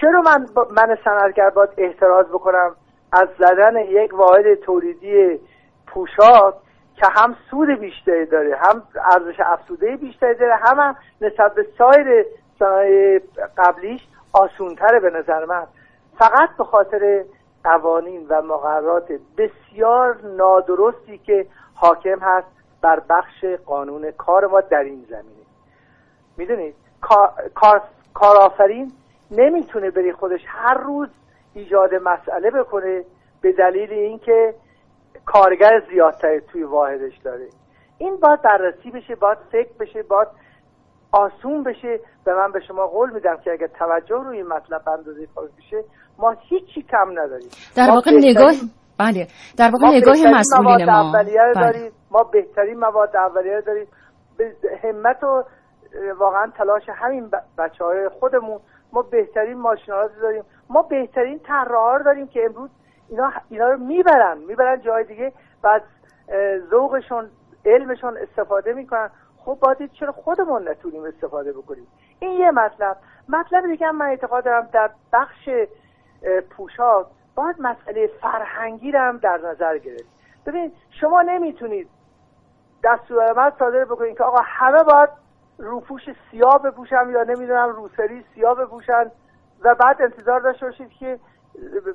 چرا 0.00 0.22
من 0.22 0.46
با- 0.54 0.68
من 0.76 0.96
صنعتگر 1.04 1.50
باید 1.50 1.70
احتراز 1.78 2.26
بکنم 2.26 2.74
از 3.12 3.28
زدن 3.38 3.76
یک 3.88 4.14
واحد 4.14 4.54
تولیدی 4.66 5.38
پوشاک 5.86 6.54
که 6.96 7.06
هم 7.16 7.36
سود 7.50 7.68
بیشتری 7.80 8.26
داره 8.26 8.56
هم 8.56 8.82
ارزش 9.12 9.40
افزوده 9.46 9.96
بیشتری 9.96 10.34
داره 10.34 10.54
هم, 10.56 10.80
هم 10.80 10.96
نسبت 11.20 11.54
به 11.54 11.66
سایر 11.78 12.24
صنایع 12.58 13.20
قبلیش 13.58 14.00
آسونتره 14.32 15.00
به 15.00 15.10
نظر 15.10 15.44
من 15.44 15.66
فقط 16.18 16.56
به 16.58 16.64
خاطر 16.64 17.24
قوانین 17.64 18.26
و 18.28 18.42
مقررات 18.42 19.12
بسیار 19.38 20.20
نادرستی 20.24 21.18
که 21.18 21.46
حاکم 21.74 22.18
هست 22.20 22.46
بر 22.82 23.00
بخش 23.10 23.44
قانون 23.44 24.10
کار 24.10 24.46
ما 24.46 24.60
در 24.60 24.82
این 24.82 25.06
زمینه. 25.08 25.44
می‌دونید 26.36 26.74
کار، 27.00 27.32
کار، 27.54 27.82
کارآفرین 28.14 28.92
نمی‌تونه 29.30 29.90
بری 29.90 30.12
خودش 30.12 30.40
هر 30.46 30.74
روز 30.74 31.08
ایجاد 31.54 31.94
مسئله 31.94 32.50
بکنه 32.50 33.04
به 33.40 33.52
دلیل 33.52 33.92
اینکه 33.92 34.54
کارگر 35.26 35.82
زیادتری 35.90 36.40
توی 36.40 36.62
واحدش 36.62 37.18
داره. 37.18 37.48
این 37.98 38.16
باید 38.16 38.42
بررسی 38.42 38.90
بشه 38.90 39.14
باید 39.14 39.38
فکر 39.52 39.72
بشه 39.80 40.02
باید 40.02 40.28
آسون 41.12 41.62
بشه 41.62 42.00
و 42.26 42.34
من 42.36 42.52
به 42.52 42.60
شما 42.60 42.86
قول 42.86 43.10
میدم 43.10 43.36
که 43.36 43.52
اگر 43.52 43.66
توجه 43.66 44.16
روی 44.16 44.36
این 44.36 44.46
مطلب 44.46 44.88
اندازه 44.88 45.26
کافی 45.26 45.52
بشه 45.58 45.84
ما 46.18 46.34
هیچی 46.48 46.82
کم 46.82 47.10
نداریم. 47.10 47.48
در 47.76 47.90
واقع 47.90 48.10
بهترین- 48.10 48.30
نگاه 48.30 48.52
بله. 48.98 49.26
در 49.58 49.70
واقع 49.70 49.96
نگاه 49.96 50.38
مسئولین 50.38 50.84
ما 50.84 51.00
اولیه 51.00 51.40
بله. 51.54 51.72
داریم. 51.72 51.92
ما 52.10 52.22
بهترین 52.22 52.78
مواد 52.78 53.16
اولیه 53.16 53.60
داریم. 53.60 53.86
به 54.38 54.52
همت 54.82 55.24
و 55.24 55.44
واقعا 56.18 56.52
تلاش 56.58 56.82
همین 56.88 57.30
بچه 57.58 57.84
های 57.84 58.08
خودمون 58.08 58.60
ما 58.92 59.02
بهترین 59.02 59.58
ماشینالات 59.58 60.10
داریم. 60.22 60.42
ما 60.70 60.82
بهترین 60.82 61.38
طراحا 61.38 61.96
رو 61.96 62.04
داریم 62.04 62.26
که 62.26 62.40
امروز 62.44 62.70
اینا 63.08 63.32
اینا 63.50 63.68
رو 63.68 63.78
می‌برن. 63.78 64.38
می‌برن 64.38 64.80
جای 64.80 65.04
دیگه 65.04 65.32
و 65.64 65.66
از 65.68 65.82
ذوقشون 66.70 67.28
علمشون 67.66 68.16
استفاده 68.16 68.72
می‌کنن. 68.72 69.10
خب 69.44 69.58
باید 69.60 69.90
چرا 70.00 70.12
خودمون 70.12 70.68
نتونیم 70.68 71.04
استفاده 71.04 71.52
بکنیم. 71.52 71.86
این 72.20 72.32
یه 72.40 72.50
مطلب. 72.50 72.96
مطلب 73.28 73.66
دیگه 73.66 73.90
من 73.90 74.06
اعتقاد 74.06 74.44
دارم 74.44 74.68
در 74.72 74.90
بخش 75.12 75.48
پوشاک. 76.50 77.06
باید 77.34 77.56
مسئله 77.58 78.06
فرهنگی 78.06 78.92
رو 78.92 78.98
هم 78.98 79.16
در 79.18 79.40
نظر 79.44 79.78
گرفت. 79.78 80.08
ببین 80.46 80.72
شما 81.00 81.22
نمی‌تونید 81.22 81.88
دستورالعمل 82.84 83.50
صادر 83.58 83.84
بکنید 83.84 84.16
که 84.16 84.24
آقا 84.24 84.40
همه 84.44 84.82
باید 84.82 85.08
روپوش 85.58 86.02
سیاه 86.30 86.62
بپوشن 86.62 87.10
یا 87.10 87.22
نمی‌دونم 87.22 87.68
روسری 87.68 88.24
سیاه 88.34 88.54
بپوشن 88.54 89.10
و 89.62 89.74
بعد 89.74 90.02
انتظار 90.02 90.40
داشته 90.40 90.66
باشید 90.66 90.90
که 90.90 91.18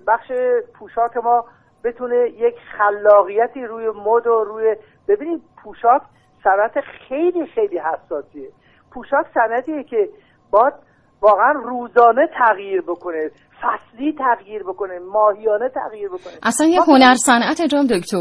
بخش 0.07 0.31
پوشاک 0.79 1.17
ما 1.17 1.45
بتونه 1.83 2.15
یک 2.15 2.55
خلاقیتی 2.77 3.65
روی 3.65 3.89
مد 3.89 4.27
و 4.27 4.43
روی 4.43 4.75
ببینید 5.07 5.43
پوشاک 5.63 6.01
صنعت 6.43 6.81
خیلی 6.81 7.45
خیلی 7.45 7.77
حساسیه. 7.79 8.49
پوشاک 8.91 9.25
صنعتیه 9.33 9.83
که 9.83 10.09
باید 10.51 10.73
واقعا 11.21 11.51
روزانه 11.51 12.27
تغییر 12.37 12.81
بکنه 12.81 13.29
فصلی 13.61 14.15
تغییر 14.19 14.63
بکنه 14.63 14.99
ماهیانه 14.99 15.69
تغییر 15.69 16.09
بکنه. 16.09 16.33
اصلا 16.43 16.67
یه 16.67 16.81
هنر 16.81 17.15
صنعت 17.15 17.61
جام 17.61 17.87
دکتر. 17.87 18.17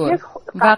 و. 0.60 0.76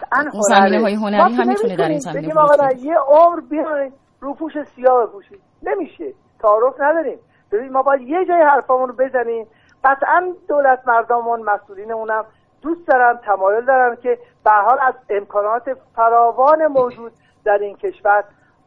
زمینه 0.48 0.80
های 0.80 0.94
هنری 0.94 1.34
هم 1.34 1.48
می‌تونه 1.48 1.76
در 1.76 1.88
این 1.88 1.98
زمینه. 1.98 2.34
یه 2.78 2.96
عمر 3.08 3.40
بیاین 3.40 3.92
روپوش 4.20 4.52
سیاه 4.62 5.06
بپوشید. 5.06 5.40
نمیشه. 5.62 6.12
تعارف 6.42 6.74
نداریم. 6.80 7.18
ببین 7.52 7.72
ما 7.72 7.82
باید 7.82 8.00
یه 8.00 8.24
جای 8.28 8.42
حرفامون 8.42 8.88
رو 8.88 8.94
بزنیم. 8.94 9.46
قطعا 9.84 10.34
دولت 10.48 10.78
مردمون 10.86 11.42
مسئولینمون 11.42 12.10
هم 12.10 12.24
دوست 12.62 12.88
دارن 12.88 13.18
تمایل 13.26 13.64
دارن 13.64 13.96
که 14.02 14.18
به 14.44 14.50
حال 14.50 14.78
از 14.82 14.94
امکانات 15.10 15.62
فراوان 15.96 16.66
موجود 16.66 17.12
در 17.44 17.58
این 17.60 17.76
کشور 17.76 18.24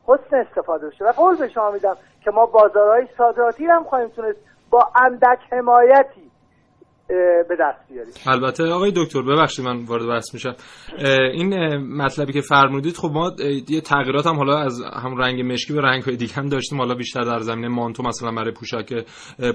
حسن 0.07 0.36
استفاده 0.36 0.88
بشه 0.88 1.05
و 1.05 1.12
قول 1.12 1.38
به 1.38 1.50
شما 1.50 1.72
میدم 1.72 1.95
که 2.24 2.31
ما 2.31 2.45
بازارهای 2.45 3.07
صادراتی 3.17 3.65
هم 3.65 3.83
خواهیم 3.83 4.10
تونست 4.10 4.39
با 4.69 4.89
اندک 5.05 5.39
حمایتی 5.51 6.24
به 7.50 7.55
دست 7.60 7.89
بیاریم. 7.89 8.13
البته 8.27 8.63
آقای 8.63 8.91
دکتر 8.95 9.22
ببخشید 9.22 9.65
من 9.65 9.86
وارد 9.86 10.07
بحث 10.07 10.33
میشم. 10.33 10.55
این 11.33 11.77
مطلبی 11.77 12.33
که 12.33 12.41
فرمودید 12.41 12.98
خب 12.98 13.10
ما 13.13 13.31
یه 13.69 13.81
تغییرات 13.81 14.27
هم 14.27 14.36
حالا 14.36 14.57
از 14.57 14.81
هم 15.03 15.17
رنگ 15.17 15.51
مشکی 15.51 15.74
به 15.74 15.81
رنگ 15.81 16.03
های 16.03 16.15
دیگه 16.15 16.33
هم 16.33 16.50
داشتیم. 16.50 16.77
حالا 16.77 16.95
بیشتر 16.95 17.22
در 17.22 17.39
زمینه 17.39 17.67
مانتو 17.67 18.03
مثلا 18.03 18.31
برای 18.31 18.51
پوشاک 18.51 19.05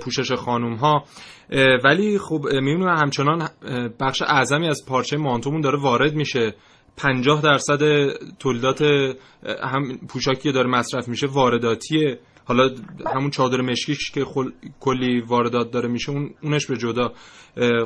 پوشش 0.04 0.32
خانم 0.32 0.74
ها 0.74 1.04
ولی 1.84 2.18
خب 2.18 2.40
می‌بینیم 2.44 2.88
همچنان 2.88 3.48
بخش 4.00 4.22
اعظمی 4.22 4.68
از 4.68 4.86
پارچه 4.88 5.16
مانتومون 5.16 5.60
داره 5.60 5.78
وارد 5.82 6.14
میشه. 6.14 6.54
50 6.98 7.42
درصد 7.42 7.78
تولیدات 8.38 8.82
هم 9.62 9.82
پوشاکی 10.12 10.52
داره 10.52 10.68
مصرف 10.68 11.08
میشه 11.08 11.26
وارداتیه. 11.26 12.18
حالا 12.44 12.70
همون 13.14 13.30
چادر 13.30 13.60
مشکیش 13.60 14.10
که 14.10 14.24
کلی 14.80 15.20
واردات 15.20 15.70
داره 15.70 15.88
میشه 15.88 16.12
اون 16.12 16.30
اونش 16.42 16.66
به 16.66 16.76
جدا. 16.76 17.12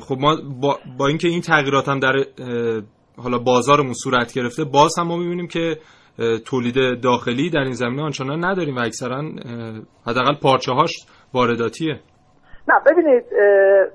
خب 0.01 0.17
ما 0.21 0.37
با, 0.61 0.79
با 0.99 1.07
اینکه 1.07 1.29
این 1.29 1.41
تغییرات 1.41 1.89
هم 1.89 1.99
در 1.99 2.13
حالا 3.17 3.39
بازارمون 3.39 3.93
صورت 3.93 4.33
گرفته 4.33 4.65
باز 4.65 4.99
هم 4.99 5.07
ما 5.07 5.17
می‌بینیم 5.17 5.47
که 5.47 5.77
تولید 6.47 7.01
داخلی 7.03 7.51
در 7.51 7.61
این 7.61 7.73
زمینه 7.73 8.03
آنچنان 8.03 8.45
نداریم 8.45 8.77
و 8.77 8.81
اکثرا 8.81 9.23
حداقل 10.07 10.35
پارچه 10.43 10.73
هاش 10.73 10.93
وارداتیه. 11.35 12.01
نه 12.69 12.75
ببینید 12.87 13.25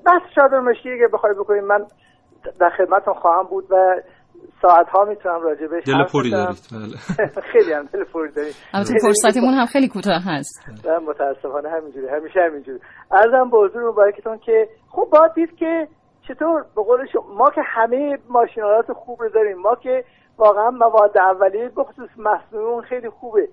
بس 0.06 0.34
چادر 0.34 0.60
مشکی 0.60 0.82
که 0.82 1.08
بخوای 1.12 1.34
بکنیم 1.34 1.64
من 1.64 1.84
در 2.60 2.70
خدمتتون 2.78 3.14
خواهم 3.14 3.46
بود 3.50 3.64
و 3.70 3.74
ساعت 4.62 4.88
ها 4.88 5.04
می‌تونم 5.04 5.42
راجع 5.42 5.66
بهش 5.66 5.84
دل 5.86 6.04
پوری 6.12 6.30
دارید. 6.30 6.58
بله. 6.72 6.96
خیلی 7.52 7.72
هم 7.72 7.84
دل 7.92 8.04
پوری 8.04 8.32
دارید. 8.32 8.54
البته 8.74 8.94
فرصتمون 9.02 9.54
هم 9.54 9.66
خیلی 9.66 9.88
کوتاه 9.88 10.22
هست. 10.24 10.68
من 10.86 11.04
متاسفانه 11.04 11.68
همینجوری 11.68 12.08
همیشه 12.08 12.40
همینجوری. 12.40 12.78
ارزم 13.12 13.50
به 13.50 13.58
حضور 13.58 13.90
مبارکتون 13.90 14.38
که 14.38 14.68
خب 14.88 15.08
باید 15.12 15.32
دید 15.34 15.56
که 15.56 15.88
چطور 16.28 16.64
به 16.76 16.82
قول 16.82 17.06
شما 17.12 17.34
ما 17.34 17.50
که 17.54 17.60
همه 17.64 18.18
ماشینالات 18.28 18.92
خوب 18.92 19.22
رو 19.22 19.28
داریم 19.28 19.58
ما 19.58 19.74
که 19.74 20.04
واقعا 20.38 20.70
مواد 20.70 21.18
اولیه 21.18 21.70
بخصوص 21.76 22.10
مصنوعی 22.16 22.88
خیلی 22.88 23.08
خوبه. 23.08 23.48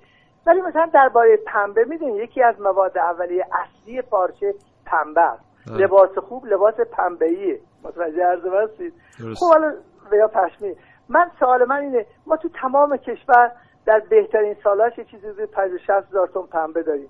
ولی 0.48 0.62
مثلا 0.62 0.86
درباره 0.94 1.38
پنبه 1.48 1.86
می‌دونید 1.90 2.24
یکی 2.24 2.44
از 2.44 2.62
مواد 2.62 2.98
اولیه 2.98 3.46
اصلی 3.54 4.02
پارچه 4.02 4.54
پنبه 4.86 5.22
است. 5.22 5.46
بله. 5.68 5.78
لباس 5.78 6.18
خوب 6.30 6.46
لباس 6.46 6.76
پنبه 6.98 7.26
ایه 7.26 7.60
متوجه 7.84 8.24
عرض 8.24 8.46
هستید؟ 8.46 8.94
خب 9.36 9.46
حالا 9.46 9.74
یا 10.14 10.28
پشمی. 10.28 10.76
من 11.10 11.32
سوال 11.40 11.66
من 11.70 11.76
اینه 11.76 12.06
ما 12.28 12.38
تو 12.38 12.50
تمام 12.62 12.98
کشور 12.98 13.52
در 13.86 14.02
بهترین 14.10 14.56
سالاش 14.64 14.98
یه 14.98 15.04
چیزی 15.04 15.28
حدود 15.28 15.52
50 15.52 15.98
هزار 15.98 16.28
تن 16.28 16.42
پنبه 16.52 16.84
داریم. 16.84 17.10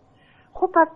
خب 0.54 0.70
پس 0.74 0.88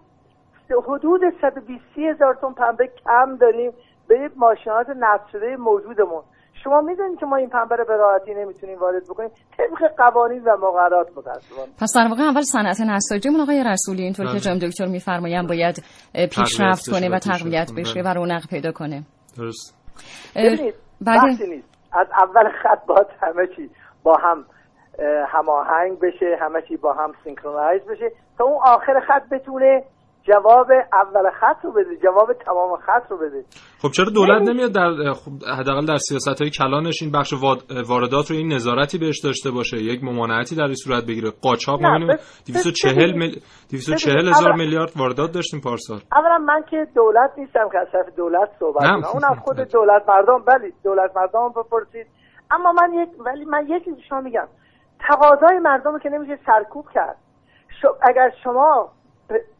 حدود 0.88 1.22
120 1.42 1.84
هزار 1.98 2.36
تن 2.42 2.54
پنبه 2.54 2.90
کم 3.06 3.36
داریم 3.36 3.72
به 4.08 4.30
ماشینات 4.36 4.90
نصب 4.90 5.28
شده 5.32 5.56
موجودمون. 5.56 6.24
شما 6.64 6.82
می‌دونید 6.82 7.20
که 7.20 7.26
ما 7.26 7.36
این 7.36 7.50
پنبه 7.50 7.76
رو 7.76 7.86
به 7.86 7.98
راحتی 7.98 8.34
نمی‌تونیم 8.34 8.80
وارد 8.80 9.04
بکنیم؟ 9.10 9.30
طبق 9.58 9.92
قوانین 9.98 10.42
و 10.44 10.58
مقررات 10.58 11.08
متاسفانه. 11.18 11.72
پس 11.82 11.94
در 11.96 12.08
واقع 12.10 12.24
اول 12.24 12.42
صنعت 12.42 12.82
نساجی 12.82 13.30
آقای 13.42 13.64
رسولی 13.64 14.04
اینطور 14.04 14.26
که 14.26 14.32
بله. 14.32 14.40
جام 14.40 14.58
دکتر 14.58 14.86
میفرمایند 14.86 15.48
باید 15.48 15.84
پیشرفت 16.14 16.90
کنه 16.92 17.10
و 17.10 17.20
تقویت 17.20 17.72
بشه 17.78 18.02
و 18.02 18.08
رونق 18.08 18.48
پیدا 18.50 18.72
کنه. 18.72 19.04
درست. 19.38 19.76
بله. 21.02 21.48
نیست. 21.50 21.79
از 21.92 22.08
اول 22.12 22.50
خط 22.50 22.86
باید 22.86 23.08
همه 23.22 23.48
چی 23.48 23.70
با 24.04 24.16
هم 24.16 24.46
هماهنگ 25.28 26.00
بشه 26.00 26.38
همه 26.42 26.62
چی 26.62 26.78
با 26.78 26.94
هم 26.94 27.14
سینکرونایز 27.24 27.82
بشه 27.82 28.12
تا 28.38 28.44
اون 28.44 28.60
آخر 28.66 29.00
خط 29.00 29.30
بتونه 29.30 29.84
جواب 30.30 30.68
اول 30.94 31.30
خط 31.40 31.66
رو 31.66 31.72
بده 31.72 31.98
جواب 32.04 32.34
تمام 32.34 32.76
خط 32.76 33.12
رو 33.12 33.18
بده. 33.18 33.44
خب 33.82 33.90
چرا 33.92 34.06
دولت 34.06 34.42
نمیاد 34.50 34.72
در 34.72 35.14
خب 35.14 35.32
حداقل 35.60 35.86
در 35.86 35.98
سیاست 35.98 36.42
های 36.42 36.50
کلانش 36.50 37.02
این 37.02 37.12
بخش 37.12 37.34
واردات 37.90 38.32
رو 38.32 38.38
این 38.38 38.54
نظارتی 38.54 38.98
بهش 38.98 39.20
داشته 39.24 39.52
باشه 39.52 39.78
یک 39.78 40.04
ممانعتی 40.04 40.56
در 40.56 40.64
این 40.64 40.76
صورت 40.76 41.04
بگیره. 41.04 41.32
قاچاق 41.42 41.82
ما 41.82 42.16
240 42.48 43.18
مل... 43.18 43.32
240 43.72 44.28
هزار 44.30 44.54
میلیارد 44.54 44.92
واردات 44.98 45.32
داشتیم 45.32 45.62
پارسال. 45.62 46.00
اولا 46.12 46.38
من 46.38 46.64
که 46.70 46.88
دولت 46.96 47.32
نیستم 47.38 47.70
که 47.72 47.78
از 47.78 47.88
طرف 47.92 48.16
دولت 48.18 48.50
صحبت 48.60 48.84
کنم. 48.84 49.04
اون 49.14 49.24
از 49.32 49.38
خود 49.46 49.58
دولت 49.58 50.04
مردم 50.08 50.44
ولی 50.48 50.74
دولت 50.84 51.12
مردم 51.16 51.50
بپرسید. 51.50 52.08
اما 52.52 52.72
من 52.72 52.94
یک 52.94 53.10
ولی 53.26 53.46
من 53.46 53.68
یک 53.68 53.86
چیز 53.86 53.96
شما 54.10 54.22
میگم. 54.22 54.48
تقاضای 55.08 55.60
مردم 55.60 56.00
که 56.00 56.10
نمیشه 56.10 56.40
سرکوب 56.46 56.86
کرد. 56.94 57.18
اگر 58.02 58.32
شما 58.44 58.92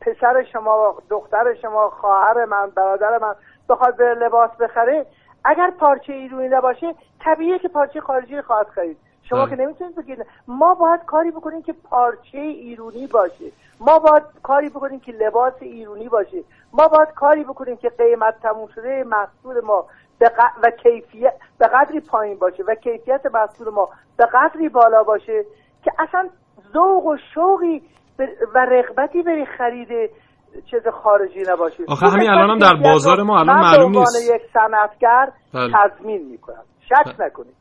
پسر 0.02 0.44
شما 0.44 0.96
دختر 1.10 1.54
شما 1.54 1.90
خواهر 1.90 2.46
من 2.46 2.70
برادر 2.76 3.18
من 3.18 3.36
بخواد 3.70 3.96
به 3.96 4.14
لباس 4.14 4.52
بخره 4.52 5.06
اگر 5.44 5.72
پارچه 5.72 6.14
ایرونی 6.14 6.48
نباشه 6.48 6.96
طبیعیه 7.20 7.60
که 7.60 7.68
پارچه 7.68 8.02
خارجی 8.02 8.42
خواهد 8.42 8.68
خرید. 8.68 8.98
شما 9.24 9.48
که 9.50 9.56
نمی‌تونید 9.56 9.96
بگید 9.96 10.26
ما 10.48 10.74
باید 10.74 11.06
کاری 11.06 11.32
بکنیم 11.32 11.62
که 11.62 11.74
پارچه 11.74 12.38
ایرونی 12.38 13.08
باشه. 13.08 13.52
ما 13.80 14.00
باید 14.00 14.24
کاری 14.44 14.70
بکنیم 14.70 15.00
که 15.00 15.12
لباس 15.12 15.54
ایرونی 15.60 16.10
باشه. 16.10 16.44
ما 16.74 16.88
باید 16.88 17.10
کاری 17.10 17.44
بکنیم 17.44 17.78
که 17.78 17.90
قیمت 17.90 18.40
تموم 18.42 18.68
شده 18.68 19.04
محصول 19.04 19.62
ما 19.62 19.86
و 20.64 20.72
کیفیت 20.72 21.34
به 21.58 21.68
قدری 21.68 22.00
پایین 22.00 22.38
باشه 22.40 22.64
و 22.64 22.76
کیفیت 22.76 23.26
محصول 23.26 23.70
ما 23.70 23.90
به 24.18 24.26
قدری 24.26 24.70
بالا 24.70 25.04
باشه 25.04 25.46
که 25.84 25.92
اصلا 26.00 26.30
ذوق 26.74 27.06
و 27.06 27.18
شوقی 27.34 27.84
و 28.56 28.66
رغبتی 28.66 29.22
بری 29.22 29.46
خرید 29.46 30.12
چیز 30.72 30.88
خارجی 31.04 31.44
نباشه 31.50 31.84
آخه 31.88 32.08
همین 32.08 32.30
الان 32.30 32.50
هم 32.50 32.58
در 32.58 32.76
بازار 32.84 33.24
ما 33.24 33.40
الان 33.40 33.60
معلوم 33.60 33.98
نیست 33.98 34.36
یک 34.36 34.42
صنعتگر 34.54 35.32
بله. 35.54 35.74
تضمین 35.74 36.28
می‌کنم 36.32 36.64
شک 36.90 37.18
بله. 37.18 37.28
نکنید. 37.28 37.59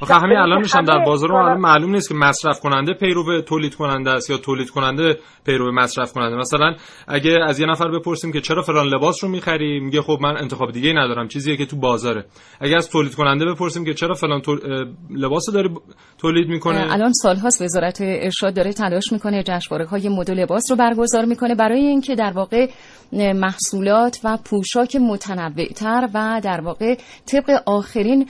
آخه 0.00 0.14
همین 0.14 0.36
الان 0.36 0.58
میشن 0.58 0.82
در 0.82 1.04
بازار 1.04 1.30
ما 1.30 1.38
الان 1.38 1.60
معلوم 1.60 1.90
نیست 1.90 2.08
که 2.08 2.14
مصرف 2.14 2.60
کننده 2.60 2.94
پیرو 2.94 3.42
تولید 3.42 3.74
کننده 3.74 4.10
است 4.10 4.30
یا 4.30 4.36
تولید 4.36 4.70
کننده 4.70 5.18
پیرو 5.46 5.72
مصرف 5.72 6.12
کننده. 6.12 6.36
مثلا 6.36 6.74
اگه 7.08 7.38
از 7.46 7.60
یه 7.60 7.66
نفر 7.66 7.88
بپرسیم 7.88 8.32
که 8.32 8.40
چرا 8.40 8.62
فلان 8.62 8.86
لباس 8.86 9.24
رو 9.24 9.30
می‌خری 9.30 9.80
میگه 9.80 10.02
خب 10.02 10.18
من 10.20 10.36
انتخاب 10.36 10.72
دیگه 10.72 10.92
ندارم 10.92 11.28
چیزیه 11.28 11.56
که 11.56 11.66
تو 11.66 11.76
بازاره. 11.76 12.24
اگه 12.60 12.76
از 12.76 12.90
تولید 12.90 13.14
کننده 13.14 13.44
بپرسیم 13.44 13.84
که 13.84 13.94
چرا 13.94 14.14
فلان 14.14 14.42
لباس 15.10 15.50
داره 15.54 15.68
تولید 16.18 16.48
می‌کنه؟ 16.48 16.92
الان 16.92 17.12
سالهاست 17.12 17.62
وزارت 17.62 17.98
ارشاد 18.00 18.54
داره 18.54 18.72
تلاش 18.72 19.12
می‌کنه 19.12 19.42
جشنواره 19.42 19.86
های 19.86 20.08
مد 20.08 20.30
لباس 20.30 20.62
رو 20.70 20.76
برگزار 20.76 21.24
می‌کنه 21.24 21.54
برای 21.54 21.80
اینکه 21.80 22.14
در 22.14 22.32
واقع 22.32 22.66
محصولات 23.12 24.20
و 24.24 24.38
پوشاک 24.44 24.96
متنوعتر 24.96 26.08
و 26.14 26.40
در 26.44 26.60
واقع 26.60 26.94
طبق 27.26 27.62
آخرین 27.66 28.28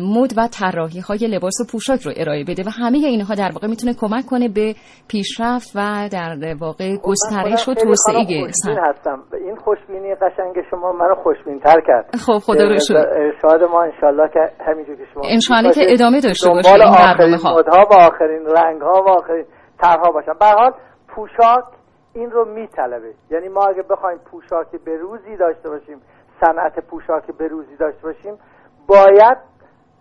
مد 0.00 0.32
و 0.36 0.41
طراحی 0.48 1.00
های 1.00 1.18
لباس 1.18 1.60
و 1.60 1.64
پوشاک 1.72 2.00
رو 2.02 2.12
ارائه 2.16 2.44
بده 2.44 2.62
و 2.62 2.70
همه 2.82 2.98
اینها 2.98 3.34
در 3.34 3.50
واقع 3.52 3.68
می‌تونه 3.68 3.94
کمک 4.00 4.24
کنه 4.26 4.48
به 4.48 4.74
پیشرفت 5.08 5.72
و 5.74 6.08
در 6.12 6.54
واقع 6.60 6.96
خب، 6.96 7.02
گسترش 7.02 7.68
و 7.68 7.74
توسعه 7.74 8.46
هستم. 8.82 9.22
این 9.32 9.56
خوشبینی 9.56 10.14
قشنگ 10.14 10.54
شما 10.70 10.92
منو 10.92 11.14
خوشبین 11.14 11.60
تر 11.60 11.80
کرد. 11.86 12.16
خب 12.26 12.38
خدا 12.38 12.64
رو 12.64 12.78
شد 12.78 12.94
ارشاد 12.94 13.62
ما 13.62 13.82
انشالله 13.82 14.28
که 14.34 14.40
همینجور 14.66 14.96
که 14.96 15.04
شما 15.14 15.22
انشالله 15.24 15.72
که 15.72 15.80
ادامه 15.88 16.20
داشته 16.20 16.48
باشه 16.50 16.68
این 16.68 16.78
برنامه 16.78 17.36
ها. 17.36 17.62
و 17.90 17.94
آخرین 17.94 18.46
رنگ 18.46 18.82
ها 18.82 19.02
و 19.06 19.08
آخرین 19.08 19.44
طرها 19.82 20.10
باشن. 20.12 20.32
به 20.40 20.46
حال 20.46 20.72
پوشاک 21.08 21.64
این 22.14 22.30
رو 22.30 22.44
میطلبه. 22.44 23.12
یعنی 23.30 23.48
ما 23.48 23.66
اگه 23.66 23.82
بخوایم 23.90 24.18
پوشاک 24.30 24.66
بروزی 24.86 25.36
داشته 25.36 25.68
باشیم 25.68 26.00
صنعت 26.40 26.86
پوشاک 26.90 27.26
بروزی 27.40 27.76
داشته 27.76 28.02
باشیم 28.02 28.34
باید 28.88 29.38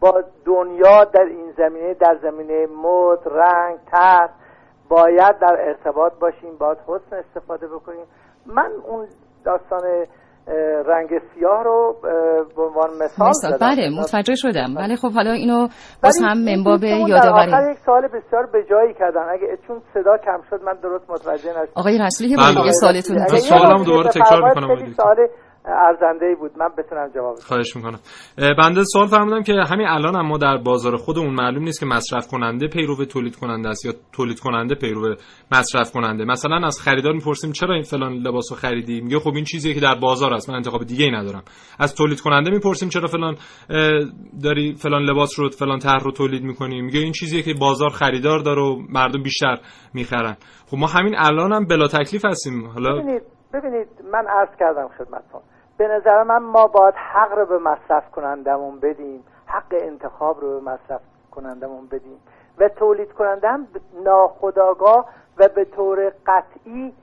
با 0.02 0.24
دنیا 0.46 1.04
در 1.04 1.22
این 1.22 1.52
زمینه 1.58 1.94
در 1.94 2.18
زمینه 2.22 2.68
مد 2.84 3.20
رنگ 3.26 3.78
تر 3.92 4.30
باید 4.90 5.40
در 5.42 5.58
ارتباط 5.60 6.14
باشیم 6.22 6.58
باید 6.60 6.78
حسن 6.88 7.16
استفاده 7.16 7.68
بکنیم. 7.68 8.06
من 8.46 8.72
اون 8.88 9.08
داستان 9.46 9.82
رنگ 10.86 11.10
سیاه 11.34 11.64
رو 11.64 11.96
به 12.56 12.62
عنوان 12.62 12.90
مثال 13.04 13.32
زدم. 13.32 13.58
بله 13.62 13.90
متوجه 14.00 14.36
شدم. 14.36 14.76
ولی 14.78 14.96
خب 14.96 15.12
حالا 15.12 15.32
اینو 15.32 15.68
باز 16.04 16.22
هم 16.24 16.38
منباب 16.38 16.84
یادآوری. 16.84 17.72
یک 17.72 17.78
سوال 17.86 18.08
بسیار 18.08 18.46
به 18.46 18.64
جایی 18.70 18.94
کردن. 18.94 19.30
اگه 19.30 19.58
چون 19.68 19.82
صدا 19.94 20.18
کم 20.18 20.42
شد 20.50 20.64
من 20.64 20.74
درست 20.84 21.10
متوجه 21.10 21.50
نشدم. 21.50 21.74
آقای 21.76 21.98
رسولی 21.98 22.30
که 22.30 22.36
بله. 22.36 22.72
سوالتون 22.72 23.18
سوالم 23.28 23.84
دوباره 23.84 24.10
تکرار 24.10 24.50
می‌کنم 24.50 24.94
ارزنده 25.66 26.26
ای 26.26 26.36
بود. 26.36 26.52
من 26.58 26.70
بتونم 26.78 27.10
جواب 27.16 27.36
بدم. 27.36 27.46
خواهش 27.46 27.76
می‌کنم. 27.76 28.00
بنده 28.58 28.84
سوال 28.84 29.08
فرمودم 29.08 29.44
که 29.44 29.54
همین 29.54 29.88
الان 29.88 30.16
هم 30.16 30.28
ما 30.28 30.38
در 30.38 30.58
بازار 30.58 30.98
خودمون 30.98 31.34
معلوم 31.34 31.64
نیست 31.64 31.80
که 31.80 31.86
مصرف 31.86 32.28
کننده 32.28 32.68
پیرو 32.68 33.06
تولید 33.06 33.36
کننده 33.36 33.70
است 33.70 33.86
یا 33.86 33.94
تولید 34.14 34.40
کننده 34.40 34.76
پیرو 34.76 35.16
مصرف 35.52 35.92
کننده 35.92 36.26
مثلا 36.26 36.68
از 36.68 36.82
خریدار 36.82 37.14
می‌پرسیم 37.14 37.52
چرا 37.52 37.74
این 37.74 37.84
فلان 37.84 38.14
لباسو 38.14 38.56
خریدی؟ 38.56 39.02
میگه 39.02 39.20
خب 39.20 39.32
این 39.36 39.44
چیزیه 39.44 39.74
که 39.74 39.80
در 39.80 39.96
بازار 39.96 40.34
است. 40.34 40.50
من 40.50 40.56
انتخاب 40.56 40.84
دیگه 40.84 41.06
ای 41.06 41.12
ندارم. 41.12 41.44
از 41.80 41.96
تولید 41.96 42.22
کننده 42.22 42.52
می‌پرسیم 42.52 42.90
چرا 42.90 43.08
فلان 43.08 43.36
داری 44.44 44.76
فلان 44.76 45.02
لباس 45.02 45.40
رو 45.40 45.50
فلان 45.50 45.80
طرح 45.80 46.04
رو 46.04 46.12
تولید 46.12 46.44
می‌کنی؟ 46.44 46.82
میگه 46.82 47.00
این 47.00 47.12
چیزیه 47.12 47.42
که 47.42 47.54
بازار 47.54 47.90
خریدار 47.90 48.40
داره 48.40 48.62
و 48.62 48.82
مردم 48.90 49.24
بیشتر 49.24 49.58
می‌خرن. 49.94 50.38
خب 50.68 50.78
ما 50.78 50.88
همین 50.88 51.16
الان 51.18 51.54
هم 51.54 51.66
بلا 51.66 51.88
تکلیف 51.88 52.26
هستیم. 52.26 52.68
حالا 52.68 53.20
ببینید 53.54 53.88
من 54.12 54.28
عرض 54.28 54.56
کردم 54.60 54.88
خدمتتون. 54.88 55.42
به 55.78 55.88
نظر 55.88 56.24
من 56.24 56.38
ما 56.38 56.68
باید 56.68 56.96
حق 56.96 57.38
رو 57.38 57.46
به 57.46 57.58
مصرف 57.58 58.12
کنندمون 58.12 58.80
بدیم. 58.80 59.24
حق 59.46 59.76
انتخاب 59.82 60.42
رو 60.42 60.60
به 60.60 60.72
مصرف 60.72 61.02
کنندمون 61.32 61.88
بدیم. 61.88 62.20
و 62.58 62.70
تولید 62.70 63.14
کننده 63.14 63.50
هم 63.50 63.68
ناخداگاه 64.04 65.10
و 65.38 65.48
به 65.48 65.66
طور 65.66 66.12
قطعی 66.26 66.94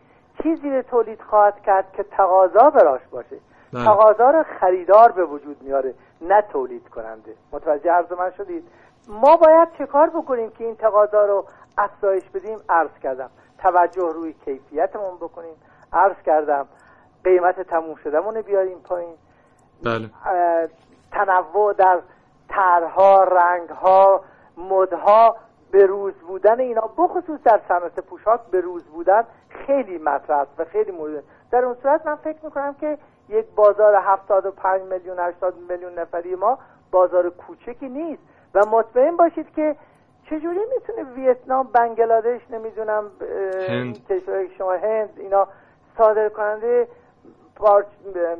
چیزی 0.42 0.70
رو 0.70 0.82
تولید 0.82 1.22
خواهد 1.22 1.61
کرد 1.62 1.92
که 1.92 2.02
تقاضا 2.02 2.70
براش 2.70 3.00
باشه. 3.11 3.37
بله. 3.72 3.84
تقاضا 3.84 4.30
رو 4.30 4.44
خریدار 4.61 5.12
به 5.12 5.24
وجود 5.24 5.62
میاره 5.62 5.94
نه 6.20 6.42
تولید 6.42 6.88
کننده. 6.88 7.34
متوجه 7.52 7.90
عرض 7.90 8.12
من 8.12 8.30
شدید؟ 8.30 8.64
ما 9.08 9.37
باید 9.37 9.68
چه 9.78 9.87
کار 9.87 10.11
بکنیم 10.11 10.50
که 10.50 10.64
این 10.64 10.76
تقاضا 10.76 11.24
رو 11.24 11.44
افزایش 11.78 12.24
بدیم؟ 12.34 12.58
عرض 12.68 12.98
کردم. 13.02 13.30
توجه 13.58 14.12
روی 14.14 14.32
کیفیتمون 14.44 15.16
بکنیم. 15.16 15.54
عرض 15.92 16.16
کردم 16.27 16.66
قیمت 17.24 17.61
تموم 17.61 17.94
شدهمون 17.94 18.35
رو 18.35 18.42
بیاریم 18.42 18.79
پایین. 18.79 19.14
بله. 19.85 20.11
تنوع 21.12 21.72
در 21.72 21.98
طرحها 22.48 23.24
رنگها 23.24 24.24
مدها 24.57 25.37
به 25.70 25.87
روز 25.87 26.14
بودن 26.14 26.61
اینا 26.61 26.90
بخصوص 26.98 27.40
در 27.44 27.61
صنعت 27.68 28.01
پوشاک 28.01 28.40
به 28.51 28.61
روز 28.61 28.85
بودن 28.85 29.24
خیلی 29.48 29.98
مطرح 29.98 30.38
است 30.38 30.51
و 30.59 30.64
خیلی 30.64 30.92
مورد. 30.92 31.24
در 31.51 31.64
اون 31.64 31.77
صورت 31.83 32.07
من 32.07 32.16
فکر 32.16 32.44
می‌کنم 32.44 32.74
که 32.74 32.98
یک 33.29 33.46
بازار 33.57 33.94
75 33.94 34.83
میلیون 34.83 35.18
80 35.18 35.55
میلیون 35.70 35.98
نفری 35.98 36.35
ما 36.35 36.59
بازار 36.90 37.31
کوچکی 37.31 37.88
نیست. 37.88 38.22
و 38.55 38.66
مطمئن 38.66 39.16
باشید 39.16 39.55
که 39.55 39.77
چجوری 40.24 40.61
می‌تونه 40.74 41.12
ویتنام 41.14 41.68
بنگلادش 41.72 42.40
نمی‌دونم 42.51 43.11
هند. 43.68 44.07
کشور 44.07 44.46
شما 44.59 44.72
هند 44.72 45.11
اینا 45.16 45.48
صادر 45.98 46.28
کننده 46.28 46.88
پارچ 47.56 47.87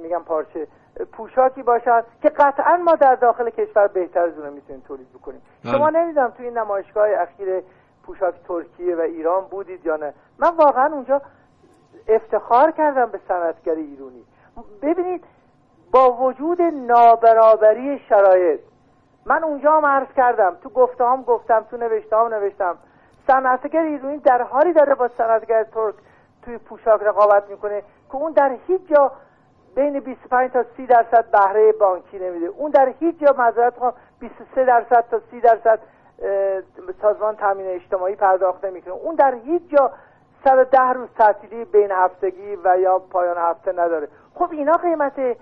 میگم 0.03 0.23
پارچه 0.23 0.67
پوشاکی 1.13 1.63
باشد 1.63 2.05
که 2.23 2.29
قطعا 2.29 2.77
ما 2.77 2.95
در 2.95 3.15
داخل 3.15 3.51
کشور 3.51 3.87
بهتر 3.87 4.21
از 4.21 4.39
اون 4.39 4.53
می‌تونیم 4.53 4.83
تولید 4.89 5.13
بکنیم. 5.13 5.43
بله. 5.65 5.73
شما 5.73 5.91
نمی‌دونم 5.91 6.31
توی 6.31 6.47
این 6.47 6.59
نمایشگاه 6.59 7.09
اخیر 7.11 7.63
پوشاک 8.03 8.35
ترکیه 8.49 8.97
و 8.97 9.01
ایران 9.01 9.45
بودید 9.45 9.87
یا 9.87 9.97
نه. 9.97 10.15
من 10.39 10.57
واقعا 10.57 10.93
اونجا 10.93 11.23
افتخار 12.09 12.71
کردم 12.71 13.07
به 13.07 13.21
صنعتگری 13.29 13.81
ایرانی 13.81 14.25
ببینید 14.83 15.25
با 15.93 16.13
وجود 16.13 16.63
نابرابری 16.63 17.99
شرایط 18.09 18.61
من 19.27 19.45
اونجا 19.45 19.73
هم 19.73 19.87
عرض 19.87 20.09
کردم 20.17 20.57
تو 20.63 20.69
گفته 20.69 21.05
هم 21.05 21.23
گفتم 21.23 21.67
تو 21.71 21.77
نوشته 21.77 22.17
هم 22.17 22.35
نوشتم. 22.35 22.79
صنعتگر 23.27 23.83
ایرانی 23.83 24.19
در 24.19 24.43
حالی 24.43 24.73
داره 24.73 24.95
با 24.95 25.09
صنعتگر 25.09 25.65
ترک 25.65 25.95
توی 26.49 26.59
پوشاک 26.59 27.03
رقابت 27.03 27.51
می‌کنه 27.51 27.81
که 27.81 28.17
اون 28.17 28.33
در 28.33 28.57
هیچ 28.67 28.81
جا 28.89 29.13
بین 29.75 30.01
25 30.01 30.51
تا 30.51 30.65
30 30.77 30.87
درصد 30.87 31.31
بهره 31.31 31.73
بانکی 31.73 32.19
نمیده. 32.19 32.47
اون 32.47 32.71
در 32.71 32.93
هیچ 33.01 33.19
جا 33.19 33.33
خواهم 33.79 33.95
23 34.21 34.65
درصد 34.65 35.05
تا 35.11 35.21
30 35.31 35.41
درصد 35.41 35.79
سازمان 37.03 37.37
تامین 37.37 37.67
اجتماعی 37.67 38.17
پرداخت 38.17 38.65
نمی‌کنه. 38.65 38.95
اون 38.95 39.15
در 39.15 39.35
هیچ 39.35 39.63
جا 39.71 39.91
110 40.45 40.81
روز 40.81 41.09
تعطیلی 41.19 41.65
بین 41.65 41.91
هفتگی 41.91 42.57
و 42.65 42.79
یا 42.79 42.99
پایان 42.99 43.37
هفته 43.37 43.73
نداره. 43.73 44.09
خب 44.35 44.49
اینا 44.51 44.77
قیمت 44.77 45.37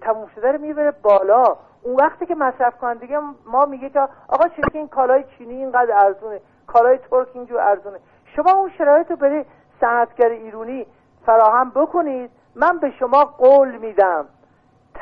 تموم 0.00 0.26
شده 0.34 0.52
رو 0.52 0.60
می‌بره 0.60 0.90
بالا. 0.90 1.56
اون 1.82 1.96
وقتی 1.96 2.26
که 2.26 2.34
مصرف 2.34 2.78
کنندگی 2.78 3.14
ما 3.46 3.64
میگه 3.64 3.90
که 3.90 4.00
آقا 4.28 4.48
چرا 4.48 4.68
این 4.72 4.88
کالای 4.88 5.24
چینی 5.38 5.54
اینقدر 5.54 6.04
ارزونه 6.04 6.40
کالای 6.66 6.98
ترک 6.98 7.28
اینجور 7.34 7.60
ارزونه. 7.60 7.98
شما 8.36 8.52
اون 8.52 8.70
شرایط 8.78 9.10
رو 9.10 9.16
برای 9.16 9.44
صنعتگر 9.84 10.28
ایرانی 10.28 10.86
فراهم 11.26 11.70
بکنید 11.70 12.30
من 12.56 12.78
به 12.78 12.90
شما 12.98 13.24
قول 13.24 13.78
میدم. 13.78 14.26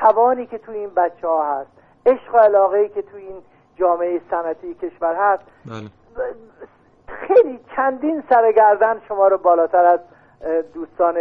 توانی 0.01 0.47
که 0.47 0.59
تو 0.59 0.73
این 0.73 0.91
بچه 0.97 1.29
ها 1.29 1.61
هست 1.61 1.71
عشق 2.07 2.35
و 2.35 2.39
علاقه 2.39 2.79
ای 2.79 2.89
که 2.89 3.03
تو 3.03 3.17
این 3.17 3.43
جامعه 3.77 4.21
صنعتی 4.31 4.75
کشور 4.75 5.15
هست 5.19 5.43
بله. 5.67 5.89
خیلی 7.29 7.61
چندین 7.77 8.23
سرگردن 8.31 9.01
شما 9.09 9.29
رو 9.29 9.39
بالاتر 9.39 9.85
از 9.85 10.01
دوستان 10.75 11.15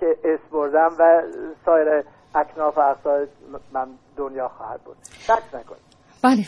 که 0.00 0.06
اس 0.24 0.40
بردم 0.52 0.88
و 0.98 1.22
سایر 1.66 2.04
اکناف 2.34 2.78
و 2.78 2.80
اقصای 2.80 3.26
من 3.72 3.86
دنیا 4.16 4.48
خواهد 4.48 4.80
بود. 4.80 4.96
شک 5.02 5.54
نکنید. 5.54 5.82
بله. 6.24 6.44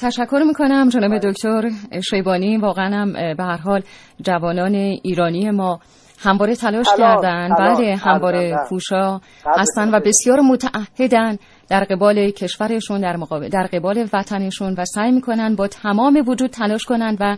تشکر 0.00 0.42
می‌کنم 0.46 0.88
جناب 0.88 1.18
دکتر 1.18 1.62
شیبانی. 2.10 2.58
واقعا 2.58 2.90
هم 2.90 3.12
به 3.36 3.44
هر 3.44 3.56
حال 3.56 3.82
جوانان 4.20 4.74
ایرانی 5.02 5.50
ما 5.50 5.78
همواره 6.18 6.56
تلاش 6.56 6.86
کردن. 6.98 7.48
بله 7.58 7.96
همواره 7.96 8.56
قدر 8.56 9.20
هستن 9.58 9.94
و. 9.94 10.00
بسیار 10.00 10.40
متعهدن. 10.40 11.38
در 11.68 11.84
قبال 11.84 12.30
کشورشون 12.30 13.00
در 13.00 13.16
مقابل 13.16 13.48
در 13.48 13.66
قبال 13.66 14.08
وطنشون 14.12 14.74
و 14.78 14.84
سعی 14.84 15.12
می‌کنن 15.12 15.54
با 15.56 15.68
تمام 15.68 16.24
وجود 16.28 16.50
تلاش 16.50 16.84
کنن 16.84 17.16
و 17.20 17.36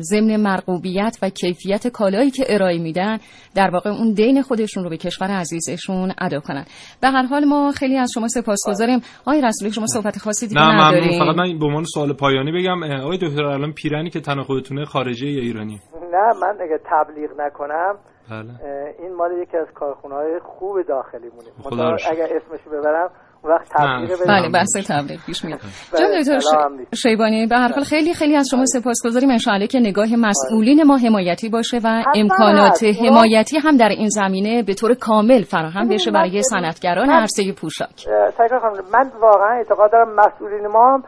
ضمن 0.00 0.36
مرغوبیت 0.36 1.18
و 1.22 1.30
کیفیت 1.30 1.88
کالایی 1.88 2.30
که 2.30 2.44
ارائه 2.48 2.78
میدن 2.78 3.18
در 3.54 3.70
واقع 3.70 3.90
اون 3.90 4.12
دین 4.12 4.42
خودشون 4.42 4.84
رو 4.84 4.90
به 4.90 4.96
کشور 4.96 5.30
عزیزشون 5.30 6.12
ادا 6.18 6.40
کنن. 6.40 6.64
به 7.00 7.08
هر 7.08 7.22
حال 7.22 7.44
ما 7.44 7.72
خیلی 7.72 7.96
از 7.96 8.10
شما 8.14 8.28
سپاسگزاریم. 8.28 9.00
آقای 9.20 9.42
رسولی 9.42 9.72
شما 9.72 9.86
صحبت 9.86 10.18
خاصی 10.18 10.48
دیگه 10.48 10.60
نه 10.60 10.66
ممنون. 10.66 10.86
نداریم 10.86 11.24
فقط 11.24 11.36
من 11.36 11.58
به 11.58 11.66
عنوان 11.66 11.84
سوال 11.84 12.12
پایانی 12.12 12.52
بگم 12.52 12.82
آقای 12.82 13.18
دکتر 13.18 13.44
الان 13.44 13.72
پیرنی 13.72 14.10
که 14.10 14.20
تن 14.20 14.42
خودتونه 14.42 14.84
خارجی 14.84 15.28
یا 15.28 15.42
ایرانی. 15.42 15.80
نه 16.12 16.40
من 16.40 16.54
اگه 16.60 16.80
تبلیغ 16.90 17.30
نکنم 17.38 17.94
این 18.98 19.14
مال 19.14 19.32
یکی 19.42 19.56
از 19.56 19.66
کارخونه 19.74 20.14
های 20.14 20.40
خوب 20.44 20.82
داخلی 20.82 21.30
مونه. 21.30 21.96
اگر 22.10 22.28
اسمشو 22.36 22.70
ببرم 22.70 23.10
اون 23.42 23.52
وقت 23.52 23.68
تبلیغ 23.70 24.18
بله 24.28 24.48
بحث 24.48 24.76
تبلیغ 24.88 25.20
پیش 25.26 25.44
میاد. 25.44 25.58
بله، 25.92 26.22
جناب 26.22 26.80
دکتر. 26.80 26.96
شیبانی 26.96 27.46
به 27.46 27.56
هر 27.56 27.72
حال 27.72 27.84
خیلی 27.84 28.14
خیلی 28.14 28.36
از 28.36 28.48
شما 28.50 28.66
سپاسگزاریم. 28.66 29.30
ان 29.30 29.66
که 29.66 29.80
نگاه 29.80 30.06
مسئولین 30.16 30.82
ما 30.82 30.96
حمایتی 30.96 31.48
باشه 31.48 31.80
و 31.84 32.04
امکانات. 32.14 32.84
حمایتی 32.84 33.58
هم 33.58 33.76
در 33.76 33.88
این 33.88 34.08
زمینه 34.08 34.62
به 34.62 34.74
طور 34.74 34.94
کامل 34.94 35.42
فراهم 35.42 35.88
بشه 35.88 36.10
برای 36.10 36.42
صنعتگران 36.42 37.10
عرصه 37.10 37.52
پوشاک. 37.52 38.08
من 38.94 39.10
واقعا 39.20 39.56
اعتقاد 39.56 39.92
دارم 39.92 40.14
مسئولین 40.14 40.66
ما 40.66 40.94
هم 40.94 41.02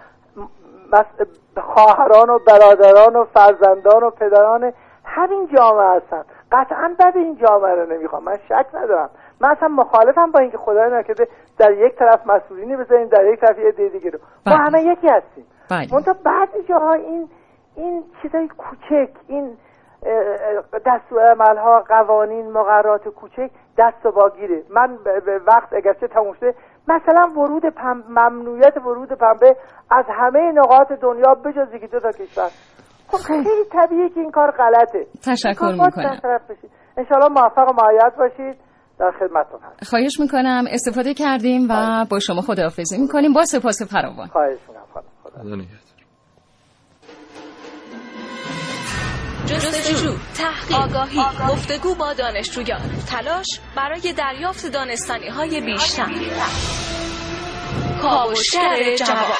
خواهران 1.75 2.31
و 2.31 2.39
برادران 2.47 3.17
و 3.17 3.25
فرزندان 3.35 4.03
و 4.03 4.11
پدران 4.11 4.73
همین 5.05 5.49
جامعه 5.57 5.97
هستن. 5.97 6.23
قطعا 6.53 6.95
بد 6.99 7.17
این 7.17 7.37
جامعه 7.37 7.75
رو 7.75 7.93
نمی‌خوام. 7.93 8.25
من 8.25 8.37
شک 8.49 8.67
ندارم. 8.75 9.11
من 9.41 9.51
اصلا 9.51 9.69
مخالفم 9.69 10.31
با 10.31 10.41
اینکه 10.41 10.59
خدای 10.59 10.91
نکرده 10.91 11.29
در 11.59 11.73
یک 11.73 11.95
طرف 11.97 12.27
مسئولینی 12.27 12.77
بذاریم 12.77 13.09
در 13.09 13.33
یک 13.33 13.41
طرف 13.41 13.59
یه 13.59 13.89
دیگه 13.89 14.11
رو. 14.11 14.19
ما 14.47 14.53
بله. 14.53 14.57
همه 14.57 14.83
یکی 14.83 15.09
هستیم. 15.09 15.47
بله. 15.71 15.87
منتها 15.93 16.15
بعضی 16.25 16.63
جاها 16.69 16.93
این 16.93 17.29
این 17.77 18.05
چیزای 18.23 18.49
کوچک 18.49 19.11
این 19.29 19.57
دستور 20.87 21.57
ها 21.59 21.81
قوانین 21.89 22.51
مقررات 22.53 23.09
کوچک 23.09 23.51
دست 23.79 24.07
و 24.07 24.13
باگیره 24.13 24.63
من 24.71 24.97
به 25.05 25.21
به 25.21 25.41
وقت 25.47 25.73
اگرچه 25.73 26.09
تموم 26.09 26.33
شده 26.33 26.55
مثلا 26.89 27.31
ورود 27.37 27.67
پم... 27.67 28.05
ممنوعیت 28.09 28.77
ورود 28.77 29.13
پنبه 29.13 29.57
از 29.91 30.05
همه 30.09 30.53
نقاط 30.53 30.93
دنیا 30.93 31.35
بجز 31.35 31.75
یکی 31.75 31.87
دو 31.87 32.01
تا 32.01 32.13
کشور. 32.13 32.51
خب 33.11 33.19
خیلی 33.19 33.65
طبیعیه 33.73 34.09
که 34.09 34.21
این 34.21 34.31
کار 34.31 34.51
غلطه. 34.51 35.07
تشکر 35.23 35.73
می‌کنم. 35.73 36.21
انشالله 36.97 37.29
موفق 37.29 37.69
و 37.69 37.73
معید 37.83 38.17
باشید. 38.19 38.61
در 38.99 39.13
خدمتتون 39.19 39.61
هست 39.63 39.91
خواهش 39.91 40.21
می‌کنم. 40.21 40.65
استفاده 40.71 41.15
کردیم 41.15 41.67
و 41.71 42.05
با 42.11 42.19
شما 42.19 42.41
خداحافظی 42.41 42.99
می‌کنیم. 42.99 43.33
با 43.33 43.45
سپاس 43.45 43.83
فراوان. 43.83 44.27
خواهش 44.27 44.59
می‌کنم. 44.69 45.05
خدا. 45.25 45.41
جستجو 49.47 50.13
تحقیق 50.39 50.91
آگاهی 50.91 51.21
گفتگو 51.51 51.95
با 51.95 52.13
دانشجویان. 52.13 52.81
تلاش 53.11 53.47
برای 53.77 54.13
دریافت 54.19 54.73
دانستانی 54.73 55.29
های 55.29 55.61
بیشتر. 55.61 56.07
کاوشگر 58.03 58.95
جواب 58.99 59.39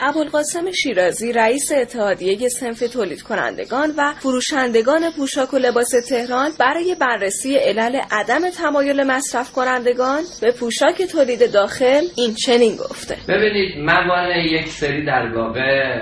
ابوالقاسم 0.00 0.70
شیرازی 0.82 1.32
رئیس 1.32 1.72
اتحادیه 1.72 2.48
صنف 2.48 2.78
تولید 2.78 3.22
کنندگان 3.22 3.90
و 3.98 4.12
فروشندگان 4.12 5.00
پوشاک 5.16 5.54
و 5.54 5.58
لباس 5.58 5.90
تهران 6.08 6.50
برای 6.60 6.96
بررسی 7.00 7.56
علل 7.56 8.00
عدم 8.10 8.50
تمایل 8.50 9.02
مصرف 9.06 9.52
کنندگان 9.52 10.22
به 10.42 10.52
پوشاک 10.60 11.02
تولید 11.12 11.52
داخل 11.52 12.02
این 12.16 12.34
چنین 12.34 12.76
گفته. 12.76 13.16
ببینید 13.28 13.78
موانع 13.78 14.44
یک 14.44 14.68
سری 14.68 15.04
در 15.04 15.32
واقع 15.34 15.98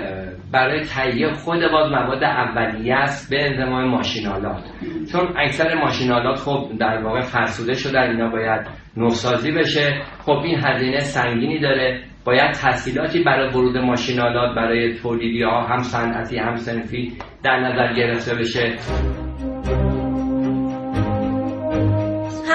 برای 0.51 0.83
تهیه 0.85 1.33
خود 1.33 1.59
باز 1.71 1.91
مواد 1.91 2.23
اولیه 2.23 2.95
است 2.95 3.29
به 3.29 3.45
انضمام 3.45 3.89
ماشینالات 3.89 4.63
چون 5.11 5.33
اکثر 5.37 5.75
ماشینالات 5.75 6.37
خب 6.37 6.71
در 6.79 7.03
واقع 7.03 7.21
فرسوده 7.21 7.73
شدن 7.73 8.09
اینا 8.09 8.29
باید 8.29 8.67
نوسازی 8.97 9.51
بشه. 9.51 10.01
خب 10.19 10.31
این 10.31 10.59
هزینه 10.63 10.99
سنگینی 10.99 11.59
داره. 11.59 12.03
باید 12.27 12.51
تسهیلاتی 12.51 13.23
برای 13.23 13.49
ورود 13.49 13.77
ماشینالات 13.77 14.55
برای 14.55 14.93
تولیدی 14.93 15.43
ها 15.43 15.61
هم 15.61 15.81
صنعتی 15.81 16.37
هم 16.37 16.55
صنفی 16.55 17.17
در 17.43 17.59
نظر 17.59 17.93
گرفته 17.93 18.35
بشه. 18.35 18.73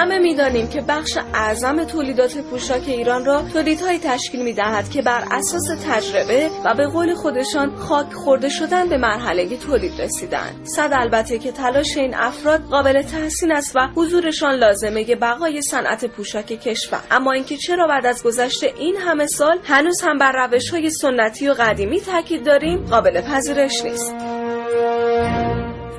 همه 0.03 0.19
می‌دانیم 0.19 0.67
که 0.67 0.81
بخش 0.81 1.17
اعظم 1.33 1.83
تولیدات 1.83 2.37
پوشاک 2.37 2.83
ایران 2.87 3.25
را 3.25 3.41
تولیدهایی 3.53 3.99
تشکیل 3.99 4.43
می‌دهد 4.43 4.89
که 4.89 5.01
بر 5.01 5.23
اساس 5.31 5.63
تجربه 5.87 6.49
و 6.65 6.73
به 6.73 6.87
قول 6.87 7.13
خودشان 7.13 7.75
خاک 7.75 8.13
خورده 8.13 8.49
شدن 8.49 8.89
به 8.89 8.97
مرحله 8.97 9.57
تولید 9.57 10.01
رسیدند. 10.01 10.65
صد 10.75 10.89
البته 10.93 11.39
که 11.39 11.51
تلاش 11.51 11.97
این 11.97 12.15
افراد 12.15 12.61
قابل 12.61 13.01
تحسین 13.01 13.51
است 13.51 13.75
و 13.75 13.87
حضورشان 13.95 14.55
لازمه 14.55 15.15
بقای 15.15 15.61
صنعت 15.61 16.05
پوشاک 16.05 16.45
کشور. 16.45 17.01
اما 17.11 17.31
اینکه 17.31 17.57
چرا 17.57 17.87
بعد 17.87 18.05
از 18.05 18.23
گذشت 18.23 18.63
این 18.63 18.95
همه 18.97 19.25
سال 19.25 19.59
هنوز 19.63 20.01
هم 20.01 20.17
بر 20.17 20.31
روش 20.31 20.69
های 20.69 20.89
سنتی 20.89 21.47
و 21.47 21.53
قدیمی 21.53 22.01
تاکید 22.01 22.45
داریم 22.45 22.85
قابل 22.85 23.21
پذیرش 23.21 23.83
نیست. 23.83 24.15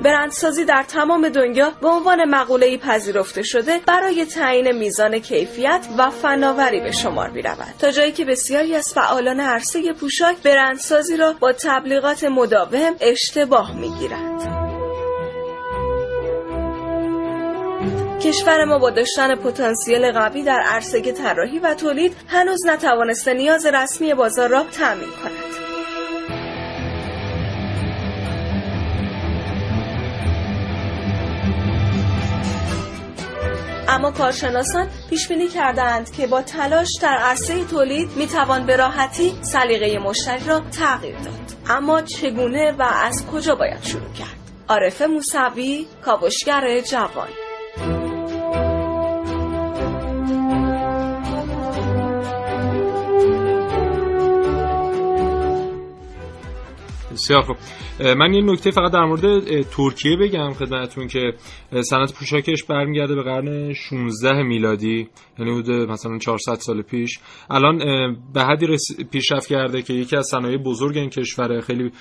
برندسازی 0.05 0.65
در 0.65 0.83
تمام 0.83 1.29
دنیا 1.29 1.69
به 1.81 1.87
عنوان 1.87 2.25
مقوله 2.25 2.77
پذیرفته 2.77 3.43
شده 3.43 3.79
برای 3.87 4.25
تعیین 4.25 4.71
میزان 4.71 5.19
کیفیت 5.19 5.87
و 5.97 6.09
فناوری 6.09 6.79
به 6.79 6.91
شمار 6.91 7.29
می 7.29 7.41
رود 7.41 7.73
تا 7.79 7.91
جایی 7.91 8.11
که 8.11 8.25
بسیاری 8.25 8.75
از 8.75 8.93
فعالان 8.93 9.39
عرصه 9.39 9.93
پوشاک 9.93 10.37
برندسازی 10.37 11.17
را 11.17 11.33
با 11.33 11.53
تبلیغات 11.53 12.23
مداوم 12.23 12.95
اشتباه 13.01 13.75
می 13.75 13.89
گیرند. 13.89 14.65
کشور 18.21 18.65
ما 18.65 18.79
با 18.79 18.89
داشتن 18.89 19.35
پتانسیل 19.35 20.11
قوی 20.11 20.43
در 20.43 20.59
عرصه 20.59 21.11
طراحی 21.11 21.59
و 21.59 21.73
تولید 21.73 22.15
هنوز 22.27 22.65
نتوانسته 22.65 23.33
نیاز 23.33 23.65
رسمی 23.65 24.13
بازار 24.13 24.49
را 24.49 24.63
تامین 24.63 25.09
کند. 25.23 25.54
اما 33.95 34.11
کارشناسان 34.11 34.87
پیش 35.09 35.27
بینی 35.27 35.47
کردند 35.47 36.11
که 36.11 36.27
با 36.27 36.41
تلاش 36.41 36.87
در 37.01 37.17
عرصه 37.17 37.65
تولید 37.65 38.09
می‌توان 38.15 38.65
به 38.65 38.75
راحتی 38.75 39.33
سلیقه 39.41 39.99
مشتری 39.99 40.45
را 40.45 40.59
تغییر 40.59 41.17
داد. 41.17 41.39
اما 41.69 42.01
چگونه 42.01 42.71
و 42.71 42.81
از 42.81 43.25
کجا 43.31 43.55
باید 43.55 43.83
شروع 43.83 44.13
کرد؟ 44.13 44.37
عارف 44.67 45.01
موسوی 45.01 45.87
کاوشگر 46.05 46.79
جوان. 46.79 47.27
بسیار 57.13 57.41
خب 57.41 57.55
من 57.99 58.33
یه 58.33 58.41
نکته 58.41 58.71
فقط 58.71 58.91
در 58.91 59.05
مورد 59.05 59.61
ترکیه 59.61 60.17
بگم 60.17 60.53
خدمتتون 60.53 61.07
که 61.07 61.33
صنعت 61.81 62.13
پوشاکش 62.13 62.63
برمیگرده 62.63 63.15
به 63.15 63.23
قرن 63.23 63.73
16 63.73 64.43
میلادی 64.43 65.07
یعنی 65.39 65.51
حدود 65.51 65.89
مثلا 65.89 66.17
400 66.17 66.53
سال 66.53 66.81
پیش. 66.81 67.19
الان 67.49 67.77
به 68.33 68.43
حدی 68.43 68.67
پیشرفت 69.11 69.47
کرده 69.47 69.81
که 69.81 69.93
یکی 69.93 70.15
از 70.15 70.27
صنایع 70.31 70.57
بزرگ 70.57 70.97
این 70.97 71.09
کشور 71.09 71.61
خیلی 71.61 71.91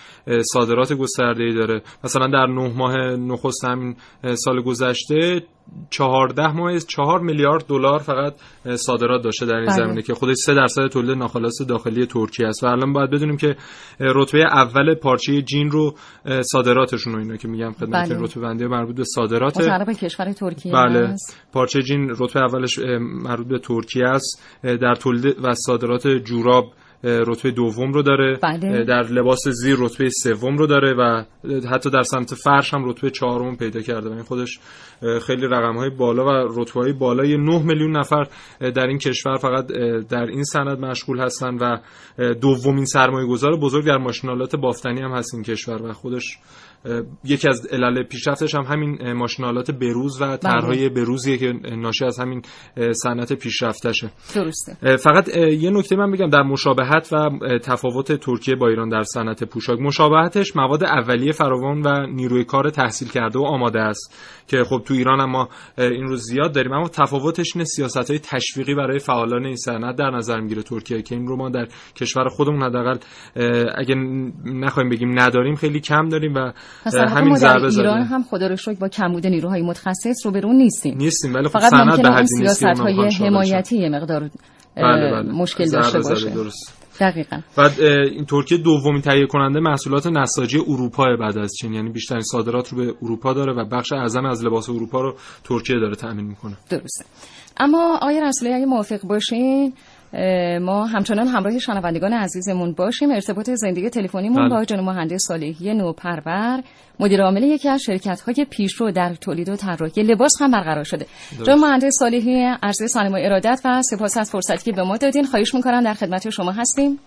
صادرات 0.52 0.92
گسترده‌ای 0.92 1.54
داره. 1.54 1.83
مثلا 2.04 2.26
در 2.26 2.46
نه 2.46 2.72
ماه 2.76 2.96
نخست 3.16 3.64
همین 3.64 3.96
سال 4.35 4.62
گذشته 4.62 5.42
چهارده 5.90 6.52
ماه 6.52 6.78
چهار 6.78 7.20
میلیارد 7.20 7.66
دلار 7.66 7.98
فقط 7.98 8.35
صادرات 8.74 9.22
داشته 9.22 9.46
در 9.46 9.54
این 9.54 9.66
بله. 9.66 9.76
زمینه 9.76 10.02
که 10.02 10.14
خودش 10.14 10.37
سه 10.37 10.54
درصد 10.54 10.87
تولید 10.87 11.18
ناخالص 11.18 11.62
داخلی 11.68 12.07
ترکیه 12.07 12.46
است. 12.46 12.64
و 12.64 12.66
الان 12.66 12.92
باید 12.92 13.11
بدونیم 13.11 13.37
که 13.37 13.57
رتبه 14.00 14.44
اول 14.44 14.94
پارچه 14.94 15.42
جین 15.42 15.70
رو 15.70 15.84
صادراتشون 16.42 17.12
رو 17.12 17.18
اینا 17.18 17.37
که 17.37 17.49
میگم 17.49 17.73
خدمت 17.73 18.09
بله. 18.09 18.23
رتبه 18.23 18.40
بندی 18.40 18.66
مربوط 18.66 18.97
به 18.97 19.05
صادرات 19.05 19.59
به 19.87 19.94
کشور 19.94 20.33
ترکیه 20.33 20.73
بله 20.73 20.99
است. 20.99 21.37
پارچه 21.53 21.83
جین 21.83 22.11
رتبه 22.18 22.40
اولش 22.40 22.79
مربوط 23.01 23.47
به 23.47 23.59
ترکیه 23.59 24.05
است 24.05 24.42
در 24.62 24.94
تولید 24.94 25.44
و 25.44 25.55
صادرات 25.55 26.09
جوراب 26.09 26.64
رتبه 27.05 27.51
دوم 27.51 27.93
رو 27.93 28.03
داره 28.03 28.38
بله. 28.43 28.85
در 28.85 29.03
لباس 29.03 29.49
زیر 29.49 29.77
رتبه 29.79 30.09
سوم 30.09 30.57
رو 30.57 30.67
داره 30.67 30.95
و 30.95 31.25
حتی 31.71 31.90
در 31.90 32.03
سمت 32.03 32.35
فرش 32.35 32.75
هم 32.75 32.88
رتبه 32.88 33.11
چهارم 33.11 33.57
پیدا 33.57 33.81
کرده 33.81 34.09
و 34.09 34.12
این 34.12 34.23
خودش 34.23 34.59
خیلی 35.27 35.47
رقم 35.47 35.77
های 35.77 35.90
بالا 35.90 36.25
و 36.25 36.49
رتبه 36.57 36.81
های 36.81 36.93
بالای 36.93 37.37
9 37.37 37.62
میلیون 37.62 37.97
نفر 37.97 38.27
در 38.61 38.87
این 38.87 38.99
کشور 38.99 39.37
فقط 39.37 39.67
در 40.09 40.27
این 40.27 40.45
سند 40.45 40.79
مشغول 40.79 41.21
هستن 41.21 41.55
و 41.55 41.79
دومین 42.35 42.85
سرمایه 42.85 43.27
گذار 43.29 43.57
بزرگ 43.57 43.87
در 43.87 43.99
ماشینالات 43.99 44.57
بافتنی 44.57 45.01
هم 45.01 45.12
هست 45.12 45.35
این 45.35 45.43
کشور 45.43 45.83
و 45.83 45.93
خودش 45.93 46.38
یکی 47.25 47.49
از 47.49 47.66
علل 47.66 48.03
پیشرفتش 48.03 48.55
هم 48.55 48.62
همین 48.62 49.12
ماشینالات 49.12 49.70
بروز 49.70 50.23
و 50.23 50.37
طرحهای 50.37 50.88
بله. 50.88 51.05
بروزیه 51.05 51.38
که 51.38 51.53
ناشی 51.77 52.05
از 52.05 52.20
همین 52.20 52.42
صنعت 52.92 53.33
پیشرفتشه. 53.33 54.11
درسته. 54.35 54.97
فقط 54.97 55.37
یه 55.37 55.70
نکته 55.70 55.97
من 55.97 56.11
بگم 56.11 56.29
در 56.29 56.42
مشابهت 56.42 57.12
و 57.12 57.31
تفاوت 57.59 58.12
ترکیه 58.12 58.55
با 58.55 58.68
ایران 58.68 58.88
در 58.88 59.03
صنعت 59.03 59.44
پوشاک. 59.44 59.81
مشابهتش 59.81 60.57
مواد 60.57 60.85
اولیه 60.85 61.33
فراوان 61.33 61.83
و 61.83 62.07
نیروی 62.07 62.44
کار 62.44 62.70
تحصیل 62.70 63.09
کرده 63.09 63.38
و 63.38 63.42
آماده 63.42 63.81
است 63.81 64.18
که 64.49 64.64
خب 64.64 64.83
تو 64.87 64.94
ایران 64.94 65.20
هم 65.20 65.31
ما 65.31 65.49
این 65.79 66.07
رو 66.07 66.16
زیاد 66.16 66.55
داریم. 66.55 66.73
اما 66.73 66.88
تفاوتش 66.88 67.53
اینه 67.55 67.64
سیاست 67.64 68.11
های 68.11 68.18
تشویقی 68.18 68.75
برای 68.75 68.99
فعالان 68.99 69.44
این 69.44 69.57
صنعت 69.57 69.97
در 69.97 70.11
نظر 70.11 70.40
می‌گیره 70.40 70.62
ترکیه 70.62 71.03
که 71.03 71.14
این 71.14 71.27
رو 71.27 71.37
ما 71.37 71.51
در 71.51 71.68
کشور 71.97 72.29
خودمون 72.29 72.62
حداقل 72.62 72.99
اگه 73.75 73.94
نخوایم 74.44 74.88
بگیم 74.88 75.20
نداریم 75.20 75.55
خیلی 75.55 75.81
کم 75.81 76.09
داریم 76.09 76.35
و 76.35 76.53
همین 76.87 77.35
ضربه 77.35 77.67
ایران 77.67 78.03
هم 78.03 78.23
خدا 78.23 78.47
رو 78.47 78.57
شکر 78.57 78.75
با 78.75 78.89
کمبود 78.89 79.27
نیروهای 79.27 79.63
متخصص 79.63 80.27
رو 80.27 80.33
برون 80.33 80.57
نیستیم. 80.57 80.97
نیستیم 80.97 81.35
ولی 81.35 81.49
خب 81.49 81.59
صنعت 81.59 82.01
به 82.01 82.11
حدی 82.11 82.27
سیاست 82.27 82.65
های 82.65 83.09
حمایتی 83.09 83.89
مقدار 83.89 84.31
بله 84.77 85.11
بله. 85.11 85.33
مشکل 85.33 85.71
داشته 85.71 86.01
باشه. 86.01 86.31
درست. 86.31 86.75
دقیقا. 87.01 87.41
بعد 87.57 87.81
این 87.81 88.25
ترکیه 88.25 88.59
دومین 88.59 89.01
تهیه 89.01 89.27
کننده 89.27 89.61
محصولات 89.61 90.07
نساجی 90.07 90.59
اروپا 90.59 91.17
بعد 91.21 91.39
از 91.39 91.53
چین. 91.61 91.73
یعنی 91.73 91.91
بیشترین 91.91 92.23
صادرات 92.23 92.69
رو 92.69 92.79
به 92.79 92.95
اروپا 93.03 93.33
داره 93.33 93.53
و 93.53 93.65
بخش 93.65 93.93
اعظم 93.93 94.25
از 94.25 94.45
لباس 94.45 94.69
اروپا 94.69 95.01
رو 95.01 95.15
ترکیه 95.45 95.77
داره 95.77 95.97
تامین 95.97 96.27
می‌کنه. 96.27 96.57
درسته. 96.71 97.05
اما 97.57 97.99
آیا 98.03 98.29
رسولی 98.29 98.53
اگه 98.53 98.67
موافق 98.67 99.01
باشین 99.01 99.73
ما 100.61 100.87
همچنان 100.87 101.27
همراه 101.27 101.59
شنوندگان 101.59 102.12
عزیزمون 102.12 102.72
باشیم. 102.72 103.11
ارتباط 103.11 103.50
زندگی 103.50 103.90
تلفنیمون 103.90 104.48
بله. 104.48 104.59
با 104.59 104.64
جناب 104.64 104.85
مهندس 104.85 105.24
صالحی 105.29 105.74
نوپرور 105.74 106.62
مدیر 107.00 107.22
عامل 107.22 107.42
یکی 107.42 107.68
از 107.68 107.83
شرکت 107.83 108.20
های 108.20 108.46
پیشرو 108.50 108.90
در 108.90 109.14
تولید 109.14 109.48
و 109.48 109.57
طراحی 109.57 110.03
لباس 110.03 110.33
هم 110.40 110.50
برقرار 110.50 110.85
شده. 110.85 111.07
جناب 111.46 111.59
مهندس 111.59 111.92
صالحی 111.98 112.44
عرض 112.62 112.92
سلام 112.92 113.12
و 113.12 113.18
ارادت 113.20 113.61
و 113.64 113.83
سپاس 113.83 114.16
از 114.16 114.31
فرصتی 114.31 114.70
که 114.70 114.77
به 114.77 114.83
ما 114.83 114.96
دادین. 114.96 115.24
خواهش 115.24 115.55
می‌کنم 115.55 115.85
در 115.85 115.94
خدمت 115.94 116.31
شما 116.31 116.53
هستیم. 116.53 116.98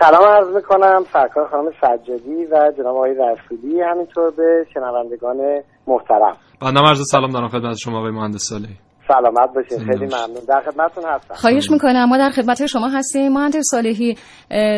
سلام 0.00 0.24
عرض 0.24 0.54
می‌کنم. 0.54 1.04
سرکار 1.12 1.48
خانم 1.50 1.70
سجادی 1.80 2.44
و 2.52 2.72
جناب 2.78 2.96
آقای 2.96 3.10
رسولی 3.10 3.80
همینطور 3.80 4.30
به 4.30 4.66
شنوندگان 4.74 5.36
محترم. 5.86 6.36
بنده 6.60 6.80
عرض 6.80 7.00
سلام 7.10 7.30
دارم 7.30 7.48
خدمت 7.48 7.76
شما 7.76 7.98
آقای 7.98 8.10
مهندس 8.10 8.40
صالحی 8.48 8.76
سلامت 9.08 9.54
باشین. 9.54 9.78
خیلی 9.78 10.04
ممنون. 10.04 10.44
در 10.48 10.62
خدمتتون 10.70 11.04
هستم. 11.06 11.34
خواهش 11.34 11.70
می‌کنم. 11.70 12.08
ما 12.08 12.18
در 12.18 12.30
خدمت 12.30 12.66
شما 12.66 12.88
هستیم. 12.88 13.32
مهندس 13.32 13.64
صالحی 13.70 14.16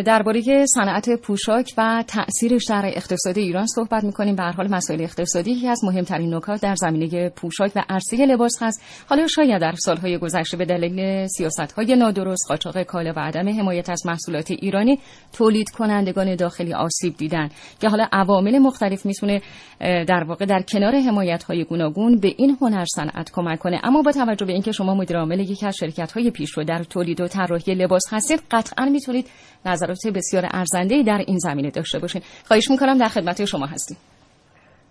درباره 0.07 0.67
صنعت 0.67 1.21
پوشاک 1.23 1.71
و 1.79 2.05
تاثیرش 2.09 2.65
در 2.69 2.83
اقتصاد 2.85 3.39
ایران 3.39 3.67
صحبت 3.67 4.05
می‌کنیم. 4.05 4.37
به 4.37 4.43
هر 4.43 4.53
حال 4.53 4.69
مسائل 4.69 5.03
اقتصادی 5.03 5.51
یکی 5.51 5.69
از 5.69 5.85
مهمترین 5.85 6.35
نکات 6.35 6.63
در 6.63 6.75
زمینه 6.75 7.29
پوشاک 7.29 7.73
و 7.77 7.83
عرصه 7.89 8.27
لباس 8.27 8.63
هست. 8.63 9.05
حالا 9.09 9.27
شاید 9.27 9.61
در 9.61 9.73
سالهای 9.73 10.19
گذشته 10.19 10.57
به 10.57 10.65
دلیل 10.65 11.27
سیاستهای 11.27 11.97
نادرست 11.97 12.49
قاچاق 12.49 12.83
کالا 12.83 13.13
و 13.17 13.19
عدم 13.19 13.49
حمایت 13.49 13.91
از 13.91 14.07
محصولات 14.07 14.51
ایرانی 14.51 14.99
تولید 15.33 15.71
کنندگان 15.71 16.37
داخلی 16.37 16.75
آسیب 16.75 17.17
دیدن. 17.17 17.49
که 17.81 17.89
حالا 17.89 18.07
عوامل 18.13 18.59
مختلف 18.59 19.07
می‌تونه 19.07 19.41
در 19.81 20.25
واقع 20.29 20.45
در 20.45 20.63
کنار 20.73 20.95
حمایت 20.95 21.43
های 21.43 21.65
گوناگون 21.65 22.21
به 22.21 22.35
این 22.37 22.57
هنر 22.61 22.85
صنعت 22.85 23.31
کمک 23.33 23.59
کنه. 23.59 23.81
اما 23.85 24.03
با 24.03 24.11
توجه 24.25 24.47
به 24.47 24.53
اینکه 24.53 24.73
شما 24.73 24.95
مدیر 24.95 25.19
عامل 25.19 25.41
یکی 25.41 25.67
از 25.67 25.77
شرکت 25.77 26.13
های 26.13 26.31
پیشرو 26.31 26.65
در 26.65 26.79
تولید 26.79 27.21
و 27.21 27.29
طراحی 27.29 27.75
لباس 27.75 28.05
هستید 28.13 28.41
قطعا 28.51 28.85
می‌تونید 28.85 29.27
نظرات 29.67 30.07
بسیار 30.15 30.45
ارزنده 30.51 31.03
در 31.03 31.19
این 31.27 31.39
زمینه 31.39 31.71
داشته 31.71 31.99
باشین. 31.99 32.23
خواهش 32.49 32.71
می‌کنم 32.71 32.99
در 32.99 33.09
خدمت 33.09 33.45
شما 33.45 33.67
هستیم. 33.67 33.97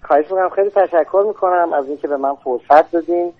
خواهش 0.03 0.25
می‌کنم. 0.25 0.49
خیلی 0.49 0.69
تشکر 0.69 1.23
می‌کنم 1.27 1.73
از 1.73 1.87
اینکه 1.87 2.07
به 2.07 2.17
من 2.17 2.35
فرصت 2.35 2.91
دادین. 2.91 3.33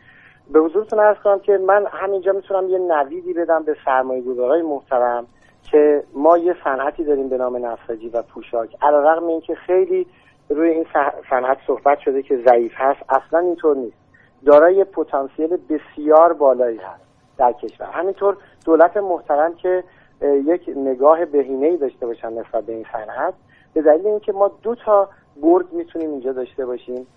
به 0.54 0.60
حضورتون 0.60 1.00
ارز 1.00 1.18
کنم 1.24 1.40
که 1.40 1.52
من 1.68 1.86
همینجا 1.92 2.32
می‌تونم 2.32 2.70
یه 2.70 2.80
نویدی 2.80 3.34
بدم 3.34 3.64
به 3.64 3.76
سرمایه 3.86 4.24
محترم 4.64 5.26
که 5.72 6.04
ما 6.14 6.38
یه 6.38 6.56
صنعتی 6.64 7.04
داریم 7.04 7.30
به 7.30 7.38
نام 7.38 7.66
نساجی 7.66 8.10
و 8.10 8.22
پوشاک. 8.22 8.70
علیرغم 8.82 9.28
اینکه 9.28 9.56
خیلی 9.56 10.08
روی 10.50 10.70
این 10.70 10.86
صنعت 11.30 11.58
صحبت 11.68 11.98
شده 12.06 12.24
که 12.24 12.36
ضعیف 12.50 12.72
هست. 12.76 13.00
اصلا 13.10 13.40
اینطور 13.40 13.78
نیست. 13.78 14.03
دارای 14.46 14.84
پتانسیل 14.84 15.58
بسیار 15.70 16.34
بالایی 16.34 16.78
هست 16.78 17.04
در 17.38 17.52
کشور. 17.52 17.88
همینطور 17.88 18.38
دولت 18.66 18.98
محترم 18.98 19.56
که 19.56 19.84
یک 20.22 20.70
نگاه 20.76 21.26
بهینه 21.26 21.78
داشته 21.78 22.06
باشن 22.06 22.34
نسبت 22.34 22.64
به 22.64 22.74
این 22.74 22.86
صنعت 22.92 23.34
به 23.74 23.82
دلیل 23.82 24.08
اینکه 24.08 24.32
ما 24.32 24.52
دو 24.62 24.76
تا 24.76 25.10
برد 25.42 25.74
می‌تونیم 25.74 26.12
اینجا 26.12 26.32
داشته 26.32 26.66
باشیم 26.66 27.08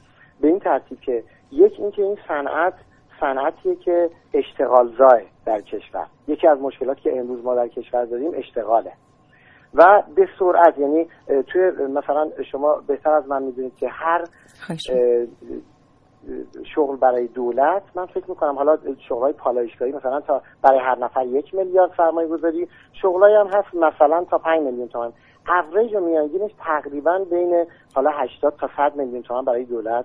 به 0.40 0.48
این 0.48 0.58
ترتیب 0.58 1.00
که 1.00 1.24
یک 1.52 1.74
اینکه 1.78 2.02
این 2.02 2.18
صنعت 2.28 2.74
صنعتیه 3.20 3.76
که 3.76 4.10
اشتغال 4.34 4.92
زای 4.98 5.22
در 5.46 5.60
کشور. 5.60 6.06
یکی 6.28 6.46
از 6.46 6.58
مشکلاتی 6.60 7.00
که 7.00 7.18
امروز 7.18 7.44
ما 7.44 7.54
در 7.54 7.68
کشور 7.68 8.04
داریم 8.04 8.30
اشتغاله. 8.34 8.92
و 9.74 10.02
به 10.14 10.28
سرعت 10.38 10.78
یعنی 10.78 11.08
توی 11.46 11.70
مثلا 11.70 12.30
شما 12.50 12.74
بهتر 12.86 13.10
از 13.10 13.28
من 13.28 13.42
می‌دونید 13.42 13.76
که 13.76 13.88
هر 13.88 14.24
شغل 16.74 16.96
برای 16.96 17.26
دولت 17.26 17.82
من 17.94 18.06
فکر 18.06 18.24
می‌کنم 18.28 18.54
حالا 18.54 18.78
شغلای 19.08 19.32
پالایشگاهی 19.32 19.92
مثلا 19.92 20.20
تا 20.20 20.42
برای 20.62 20.78
هر 20.78 20.98
نفر 20.98 21.26
یک 21.26 21.54
میلیارد 21.54 21.90
سرمایه 21.96 22.28
گذاری 22.28 22.68
شغلایی 22.92 23.34
هم 23.34 23.46
هست 23.46 23.74
مثلا 23.74 24.24
تا 24.24 24.38
5 24.38 24.62
میلیون 24.62 24.88
تومان. 24.88 25.12
اوریج 25.48 25.94
و 25.94 26.00
میانگینش 26.00 26.50
تقریبا 26.58 27.18
بین 27.30 27.64
حالا 27.94 28.10
80 28.10 28.56
تا 28.56 28.70
100 28.76 28.96
میلیون 28.96 29.22
تومان 29.22 29.44
برای 29.44 29.64
دولت 29.64 30.04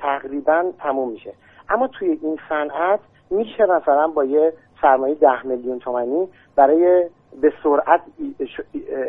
تقریبا 0.00 0.72
تموم 0.78 1.10
میشه. 1.10 1.32
اما 1.68 1.86
توی 1.86 2.18
این 2.22 2.38
صنعت 2.48 3.00
میشه 3.30 3.66
مثلا 3.66 4.08
با 4.08 4.24
یه 4.24 4.52
سرمایه 4.82 5.14
10 5.14 5.46
میلیون 5.46 5.78
تومانی 5.78 6.28
برای 6.56 7.04
به 7.40 7.52
سرعت 7.62 8.00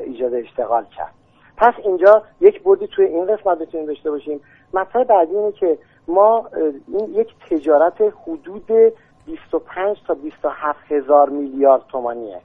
ایجاد 0.05 0.34
اشتغال 0.34 0.86
کرد. 0.97 1.13
پس 1.58 1.73
اینجا 1.84 2.23
یک 2.41 2.62
بودی 2.62 2.88
توی 2.88 3.05
این 3.05 3.25
قسمت 3.25 3.58
بتونیم 3.58 3.88
داشته 3.88 4.12
باشیم. 4.12 4.41
مطلب 4.73 5.08
بعدی 5.08 5.36
اینه 5.36 5.51
که 5.51 5.77
ما 6.08 6.50
این 6.88 7.13
یک 7.13 7.28
تجارت 7.50 8.02
حدود 8.28 8.72
25 9.26 9.98
تا 10.08 10.13
27 10.13 10.80
هزار 10.91 11.30
میلیارد 11.30 11.82
تومانیه. 11.88 12.41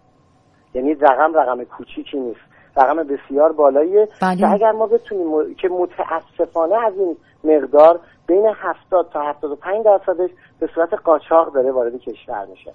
یعنی 0.75 0.95
رقم 0.95 1.35
رقم 1.35 1.65
کوچیکی 1.65 2.21
نیست. 2.21 2.41
رقم 2.77 3.03
بسیار 3.03 3.53
بالاییه. 3.53 4.09
بله. 4.23 4.37
که 4.37 4.53
اگر 4.53 4.73
ما 4.73 4.87
بتونیم 4.87 5.55
که 5.55 5.69
متاسفانه 5.69 6.75
از 6.87 6.93
این 6.97 7.17
مقدار 7.45 8.01
بین 8.27 8.47
70 8.47 9.11
تا 9.13 9.23
75 9.23 9.85
درصدش 9.85 10.31
به 10.61 10.69
صورت 10.75 10.95
قاچاق 10.95 11.53
داره 11.53 11.73
وارد 11.73 11.97
کشور 12.01 12.47
میشه. 12.47 12.73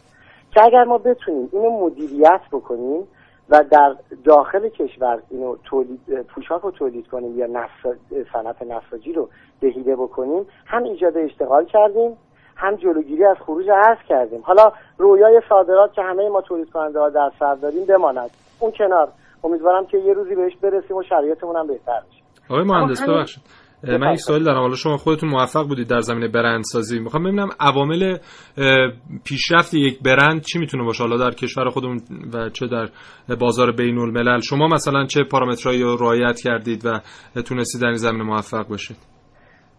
که 0.52 0.64
اگر 0.64 0.84
ما 0.84 0.98
بتونیم 0.98 1.50
اینو 1.54 1.86
مدیریت 1.86 2.42
بکنیم 2.52 3.08
و 3.50 3.64
در 3.72 3.96
داخل 4.24 4.70
کشور 4.70 5.20
اینو 5.30 5.56
تولید 5.64 6.22
پوشاک 6.22 6.62
رو 6.62 6.72
تولید 6.72 7.08
کنیم 7.08 7.40
یا 7.40 7.68
صنعت 8.34 8.62
نساجی 8.62 9.14
رو 9.14 9.30
بهیده 9.60 9.96
بکنیم 9.96 10.46
هم 10.66 10.84
ایجاد 10.84 11.18
اشتغال 11.18 11.66
کردیم 11.66 12.18
هم 12.56 12.76
جلوگیری 12.76 13.26
از 13.26 13.38
خروج 13.46 13.70
ارز 13.70 13.98
کردیم. 14.08 14.42
حالا 14.42 14.72
رویای 14.98 15.42
صادرات 15.50 15.94
که 15.94 16.02
همه 16.02 16.30
ما 16.30 16.42
تولید 16.42 16.70
کننده 16.70 17.00
ها 17.00 17.10
در 17.10 17.32
سر 17.40 17.56
داریم 17.56 17.86
بماند. 17.86 18.30
اون 18.60 18.72
کنار. 18.72 19.08
امیدوارم 19.44 19.86
که 19.86 19.98
یه 19.98 20.14
روزی 20.14 20.36
بهش 20.36 20.56
برسیم 20.56 20.98
و 20.98 21.04
شرایطمون 21.04 21.56
هم 21.56 21.68
بهتر 21.68 22.02
بشه. 22.10 22.22
آقای 22.50 22.64
مهندس 22.64 23.02
ببخشید. 23.02 23.44
من 23.84 24.14
یک 24.14 24.20
سوال 24.20 24.44
دارم. 24.44 24.62
حالا 24.62 24.76
شما 24.76 24.98
خودتون 24.98 25.30
موفق 25.30 25.68
بودید 25.68 25.88
در 25.88 26.00
زمینه 26.00 26.28
برندسازی. 26.28 27.00
می‌خوام 27.00 27.24
ببینم 27.24 27.50
عوامل 27.60 28.18
پیشرفت 29.26 29.74
یک 29.74 30.00
برند 30.04 30.42
چی 30.42 30.60
می‌تونه 30.60 30.84
باشه؟ 30.84 31.04
حالا 31.04 31.18
در 31.18 31.32
کشور 31.32 31.70
خودمون 31.70 32.02
و 32.34 32.50
چه 32.50 32.68
در 32.68 32.88
بازار 33.40 33.72
بین 33.72 33.98
الملل. 33.98 34.40
شما 34.40 34.68
مثلا 34.68 35.06
چه 35.06 35.24
پارامترهایی 35.24 35.84
رو 35.84 35.98
رعایت 35.98 36.40
کردید 36.44 36.86
و 36.86 37.00
تونستید 37.42 37.82
در 37.82 37.88
این 37.88 37.96
زمینه 37.96 38.24
موفق 38.24 38.68
باشید؟ 38.68 38.98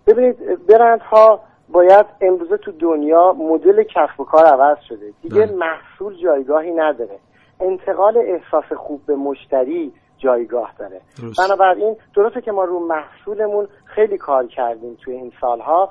ببینید 0.06 0.37
برندها 0.68 1.40
باید 1.68 2.06
امروزه 2.22 2.56
تو 2.56 2.72
دنیا 2.72 3.32
مدل 3.32 3.82
کسب 3.82 4.20
و 4.20 4.24
کار 4.24 4.44
عوض 4.44 4.76
شده. 4.88 5.12
دیگه 5.22 5.46
بله. 5.46 5.56
محصول 5.56 6.22
جایگاهی 6.22 6.72
نداره. 6.74 7.18
انتقال 7.61 8.14
احساس 8.16 8.78
خوب 8.78 9.00
به 9.06 9.16
مشتری 9.16 9.92
جایگاه 10.18 10.72
داره. 10.79 11.00
بنابراین 11.38 11.96
درسته 12.14 12.40
که 12.40 12.52
ما 12.52 12.64
رو 12.64 12.79
محصولمون 12.79 13.68
خیلی 13.85 14.18
کار 14.18 14.46
کردیم 14.46 14.98
توی 15.05 15.14
این 15.14 15.33
سالها. 15.40 15.90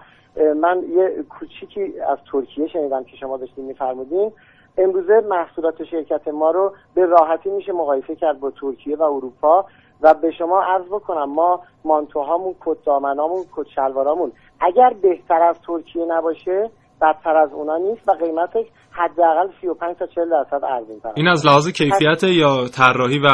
من 0.62 0.84
یه 0.90 1.24
کوچیکی 1.30 2.00
از 2.00 2.18
ترکیه 2.32 2.68
شنیدم 2.68 3.04
که 3.04 3.18
شما 3.18 3.38
داشتین 3.38 3.66
میفرمودین. 3.66 4.32
امروزه 4.78 5.20
محصولات 5.30 5.84
شرکت 5.84 6.28
ما 6.28 6.52
رو 6.52 6.74
به 6.96 7.06
راحتی 7.06 7.50
میشه 7.50 7.72
مقایسه 7.72 8.16
کرد 8.16 8.40
با 8.40 8.52
ترکیه 8.52 8.98
و 8.98 9.02
اروپا 9.02 9.66
و 10.02 10.14
به 10.14 10.32
شما 10.32 10.64
عرض 10.64 10.86
بکنم 10.86 11.30
ما 11.30 11.62
مانتوهامون 11.86 12.56
کت 12.66 12.78
دامنامون 12.86 13.44
کت 13.56 13.68
شلوارامون 13.76 14.32
اگر 14.60 14.94
بهتر 15.02 15.44
از 15.44 15.62
ترکیه 15.68 16.06
نباشه 16.06 16.70
بدتر 17.02 17.38
از 17.38 17.54
اونا 17.54 17.78
نیست 17.78 18.10
و 18.10 18.12
قیمتش 18.12 18.66
حداقل 18.92 19.48
35 19.62 19.96
تا 19.98 20.06
40 20.08 20.30
درصد 20.30 20.66
ارزون 20.66 21.00
تر 21.00 21.12
این 21.16 21.28
از 21.28 21.46
لحاظ 21.46 21.68
کیفیت 21.68 22.24
یا 22.24 22.68
طراحی 22.78 23.20
و 23.20 23.28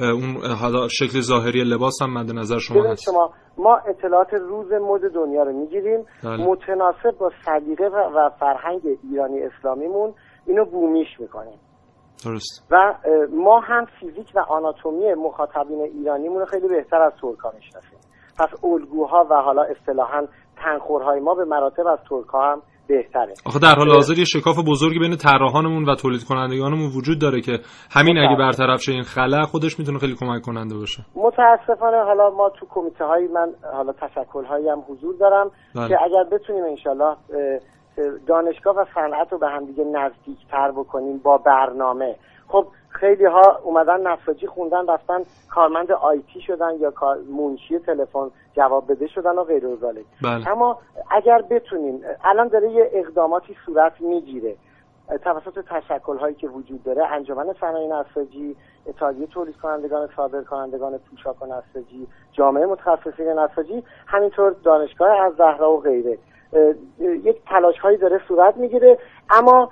اون 0.00 0.88
شکل 0.88 1.20
ظاهری 1.20 1.64
لباس 1.64 2.02
هم 2.02 2.18
مد 2.18 2.30
نظر 2.30 2.58
شما 2.58 2.82
هست؟ 2.82 3.02
شما 3.02 3.30
ما 3.58 3.76
اطلاعات 3.76 4.34
روز 4.34 4.72
مد 4.72 5.14
دنیا 5.14 5.42
رو 5.42 5.52
می‌گیریم. 5.52 6.04
بله. 6.24 6.46
متناسب 6.46 7.18
با 7.20 7.30
سلیقه 7.44 7.86
و 7.86 8.30
فرهنگ 8.40 8.80
ایرانی 9.10 9.42
اسلامیمون 9.42 10.14
اینو 10.46 10.64
بومیش 10.64 11.08
می‌کنیم. 11.20 11.58
درست. 12.24 12.66
و 12.70 12.94
ما 13.32 13.60
هم 13.60 13.86
فیزیک 14.00 14.32
و 14.34 14.38
آناتومی 14.48 15.14
مخاطبین 15.14 15.80
ایرانیمون 15.80 16.40
رو 16.40 16.46
خیلی 16.46 16.68
بهتر 16.68 17.02
از 17.02 17.12
ترکا 17.22 17.52
می‌شناسیم. 17.54 17.98
پس 18.38 18.64
الگوها 18.64 19.26
و 19.30 19.34
حالا 19.34 19.62
اصطلاحا 19.62 20.26
تنخورهای 20.56 21.20
ما 21.20 21.34
به 21.34 21.44
مراتب 21.44 21.86
از 21.86 21.98
ترکا 22.08 22.40
هم 22.40 22.62
بهتره. 22.88 23.34
آخه 23.46 23.58
در 23.58 23.74
حال 23.78 23.90
حاضر 23.90 24.18
یه 24.18 24.24
شکاف 24.24 24.56
بزرگی 24.68 24.98
بین 24.98 25.16
طراحانمون 25.16 25.84
و 25.84 25.94
تولید 25.94 26.24
کنندگانمون 26.24 26.90
وجود 26.96 27.20
داره 27.20 27.40
که 27.40 27.58
همین 27.90 28.18
اگه 28.18 28.36
برطرف 28.38 28.80
شه 28.80 28.92
این 28.92 29.02
خلا 29.02 29.42
خودش 29.42 29.78
می‌تونه 29.78 29.98
خیلی 29.98 30.14
کمک 30.20 30.42
کننده 30.42 30.74
باشه. 30.74 31.02
متاسفانه 31.16 32.04
حالا 32.04 32.30
ما 32.30 32.50
تو 32.60 32.66
کمیته 32.70 33.04
های 33.04 33.28
من 33.28 33.48
حالا 33.72 33.92
تشکل 33.92 34.44
هایی 34.44 34.68
هم 34.68 34.82
حضور 34.88 35.14
دارم 35.20 35.50
بله. 35.74 35.88
که 35.88 35.96
اگر 36.04 36.24
بتونیم 36.32 36.64
انشالله 36.64 37.16
دانشگاه 38.26 38.76
و 38.76 38.84
صنعت 38.94 39.32
رو 39.32 39.38
به 39.38 39.48
همدیگه 39.48 39.84
نزدیک 39.84 40.38
تر 40.50 40.72
بکنیم 40.72 41.18
با 41.18 41.38
برنامه. 41.38 42.16
خب 42.48 42.66
خیلی 42.94 43.24
ها 43.24 43.60
اومدن 43.64 44.06
نساجی 44.06 44.46
خوندن 44.46 44.86
رفتن 44.86 45.22
کارمند 45.50 45.92
آیتی 45.92 46.40
شدن 46.40 46.74
یا 46.80 46.92
منشی 47.38 47.78
تلفن 47.78 48.30
جواب 48.56 48.92
بده 48.92 49.06
شدن 49.06 49.38
و 49.38 49.44
غیر 49.44 49.66
بله. 50.22 50.48
اما 50.48 50.78
اگر 51.10 51.42
بتونیم 51.42 52.00
الان 52.24 52.48
داره 52.48 52.70
یه 52.70 52.90
اقداماتی 52.92 53.56
صورت 53.66 54.00
می‌گیره. 54.00 54.56
توسط 55.24 55.64
تشکل 55.70 56.16
هایی 56.16 56.34
که 56.34 56.48
وجود 56.48 56.82
داره 56.82 57.06
انجمن 57.06 57.54
صنایع 57.60 58.00
نساجی 58.00 58.56
اتحادیه 58.86 59.26
تولید 59.26 59.56
کنندگان 59.56 60.08
صادر 60.16 60.42
کنندگان 60.42 60.98
پوشاک 60.98 61.42
و 61.42 61.46
نساجی 61.46 62.06
جامعه 62.32 62.66
متخصصین 62.66 63.28
نساجی 63.28 63.84
همینطور 64.06 64.56
دانشگاه 64.64 65.20
از 65.20 65.32
زهرا 65.34 65.72
و 65.72 65.80
غیره. 65.80 66.18
یک 67.00 67.36
تلاش 67.46 67.78
هایی 67.78 67.96
داره 67.96 68.20
صورت 68.28 68.56
می‌گیره. 68.56 68.98
اما 69.30 69.70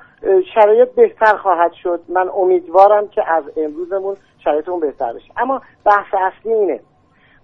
شرایط 0.54 0.88
بهتر 0.88 1.36
خواهد 1.36 1.72
شد. 1.72 2.00
من 2.08 2.28
امیدوارم 2.28 3.08
که 3.08 3.30
از 3.30 3.44
امروزمون 3.56 4.16
شرایطمون 4.44 4.80
بهتر 4.80 5.12
بشه. 5.12 5.32
اما 5.36 5.62
بحث 5.84 6.14
اصلی 6.14 6.52
اینه. 6.52 6.80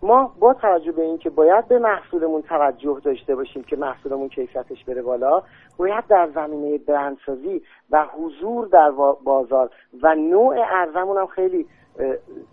ما 0.02 0.34
با 0.40 0.54
توجه 0.54 0.92
به 0.92 1.02
اینکه 1.02 1.30
باید 1.30 1.68
به 1.68 1.78
محصولمون 1.78 2.42
توجه 2.42 3.00
داشته 3.04 3.34
باشیم 3.34 3.62
که 3.62 3.76
محصولمون 3.76 4.28
کیفیتش 4.28 4.84
بره 4.84 5.02
بالا 5.02 5.42
باید 5.76 6.06
در 6.06 6.28
زمینه 6.34 6.78
برندسازی 6.78 7.62
و 7.90 8.06
حضور 8.18 8.66
در 8.66 8.90
بازار 9.24 9.70
و 10.02 10.14
نوع 10.14 10.56
ارزمون 10.72 11.16
هم 11.16 11.26
خیلی 11.26 11.66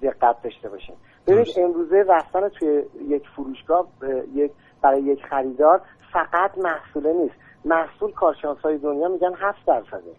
دقت 0.02 0.42
داشته 0.44 0.70
باشیم. 0.70 0.96
ببینید 1.28 1.48
امروزه 1.58 2.06
رفتن 2.08 2.50
توی 2.50 2.84
یک 3.08 3.24
فروشگاه 3.36 3.88
یک 4.34 4.52
برای 4.86 5.02
یک 5.02 5.26
خریدار 5.26 5.82
فقط 6.14 6.58
محصوله 6.58 7.14
نیست. 7.14 7.36
محصول 7.66 8.12
کارشناس 8.12 8.58
های 8.58 8.78
دنیا 8.78 9.08
میگن 9.08 9.34
7 9.34 9.66
درصده. 9.66 10.16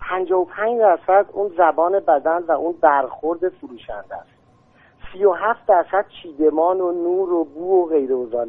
55 0.00 0.78
درصد 0.78 1.26
اون 1.32 1.52
زبان 1.58 2.00
بدن 2.00 2.38
و 2.38 2.52
اون 2.52 2.74
برخورد 2.80 3.48
فروشنده 3.48 4.16
است. 4.16 4.30
37 5.12 5.66
درصد 5.66 6.04
چیدمان 6.22 6.80
و 6.80 6.92
نور 6.92 7.32
و 7.32 7.44
بو 7.44 7.82
و 7.82 7.88
غیر 7.88 8.12
و 8.12 8.46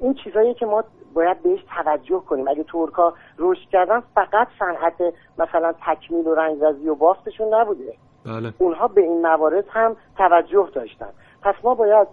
این 0.00 0.14
چیزایی 0.14 0.54
که 0.54 0.66
ما 0.66 0.84
باید 1.14 1.42
بهش 1.42 1.60
توجه 1.76 2.20
کنیم. 2.20 2.48
اگه 2.48 2.64
ترکا 2.64 3.14
رشد 3.38 3.68
کردن 3.72 4.02
فقط 4.14 4.48
صنعت 4.58 5.14
مثلا 5.38 5.74
تکمیل 5.86 6.26
و 6.26 6.34
رنگرزی 6.34 6.88
و 6.88 6.94
بافتشون 6.94 7.54
نبوده. 7.54 7.94
بله. 8.26 8.52
اونها 8.58 8.88
به 8.88 9.00
این 9.00 9.22
موارد 9.22 9.64
هم 9.68 9.96
توجه 10.16 10.68
داشتن. 10.74 11.08
پس 11.42 11.54
ما 11.64 11.74
باید 11.74 12.08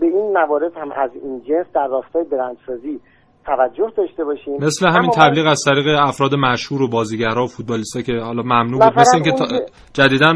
به 0.00 0.06
این 0.06 0.32
موارد 0.32 0.76
هم 0.76 0.92
از 0.92 1.10
این 1.14 1.42
جنس 1.48 1.66
در 1.74 1.86
راستای 1.86 2.24
برندسازی 2.24 3.00
توجه 3.46 3.92
داشته 3.96 4.24
باشیم. 4.24 4.54
مثل 4.54 4.88
همین 4.88 5.10
تبلیغ 5.10 5.46
از 5.46 5.62
طریق 5.66 5.86
افراد 5.98 6.30
مشهور 6.34 6.82
و 6.82 6.88
بازیگرها 6.88 7.44
و 7.44 7.46
فوتبالیستا 7.46 8.00
که 8.00 8.12
حالا 8.12 8.42
ممنوع 8.42 8.80
بود 8.80 8.98
مثل 8.98 9.16
اینکه 9.16 9.32
تا... 9.32 9.44
جدیدا 9.92 10.32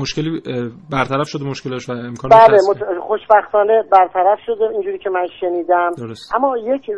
مشکلی 0.00 0.42
برطرف 0.90 1.28
شده 1.28 1.44
مشکلش 1.44 1.88
و 1.88 1.92
امکان 1.92 2.30
بله 2.30 2.58
مت... 2.70 2.98
خوشبختانه 3.00 3.82
برطرف 3.92 4.38
شده 4.46 4.64
اینجوری 4.72 4.98
که 4.98 5.10
من 5.10 5.26
شنیدم. 5.40 5.90
درست. 5.98 6.34
اما 6.34 6.58
یک 6.58 6.90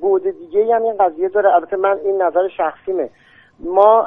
بود 0.00 0.22
دیگه 0.22 0.74
هم 0.74 0.82
این 0.82 0.94
قضیه 1.00 1.28
داره. 1.28 1.54
البته 1.54 1.76
من 1.76 1.96
این 2.04 2.22
نظر 2.22 2.48
شخصیمه. 2.56 3.10
ما 3.60 4.06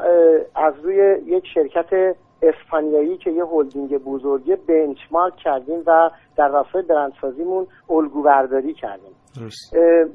از 0.55 0.73
روی 0.83 1.17
یک 1.25 1.43
شرکت 1.53 2.15
اسپانیایی 2.41 3.17
که 3.17 3.31
یه 3.31 3.45
هلدینگ 3.45 3.97
بزرگه 3.97 4.55
بنچمارک 4.55 5.35
کردیم 5.35 5.83
و 5.87 6.09
در 6.37 6.47
راستای 6.47 6.81
برندسازیمون 6.81 7.67
الگو 7.89 8.23
برداری 8.23 8.73
کردیم. 8.73 9.15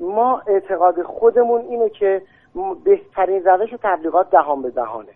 ما 0.01 0.43
اعتقاد 0.47 1.03
خودمون 1.03 1.61
اینه 1.61 1.89
که 1.89 2.23
بهترین 2.85 3.45
روش 3.45 3.71
تبلیغات 3.83 4.31
دهان 4.31 4.63
به 4.63 4.71
دهانه. 4.71 5.13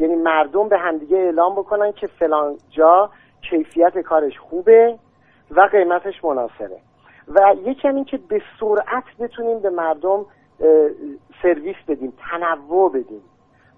یعنی 0.00 0.16
مردم 0.16 0.68
به 0.68 0.78
همدیگه 0.78 1.16
اعلام 1.16 1.52
بکنن 1.52 1.92
که 1.92 2.06
فلان 2.06 2.56
جا 2.70 3.10
کیفیت 3.50 3.98
کارش 3.98 4.38
خوبه 4.38 4.98
و 5.50 5.68
قیمتش 5.72 6.24
مناسبه. 6.24 6.78
و 7.28 7.54
یکم 7.64 7.94
این 7.94 8.04
که 8.04 8.18
به 8.28 8.42
سرعت 8.60 9.04
بتونیم 9.20 9.58
به 9.58 9.70
مردم 9.70 10.26
سرویس 11.42 11.76
بدیم 11.88 12.12
تنوع 12.30 12.92
بدیم. 12.92 13.22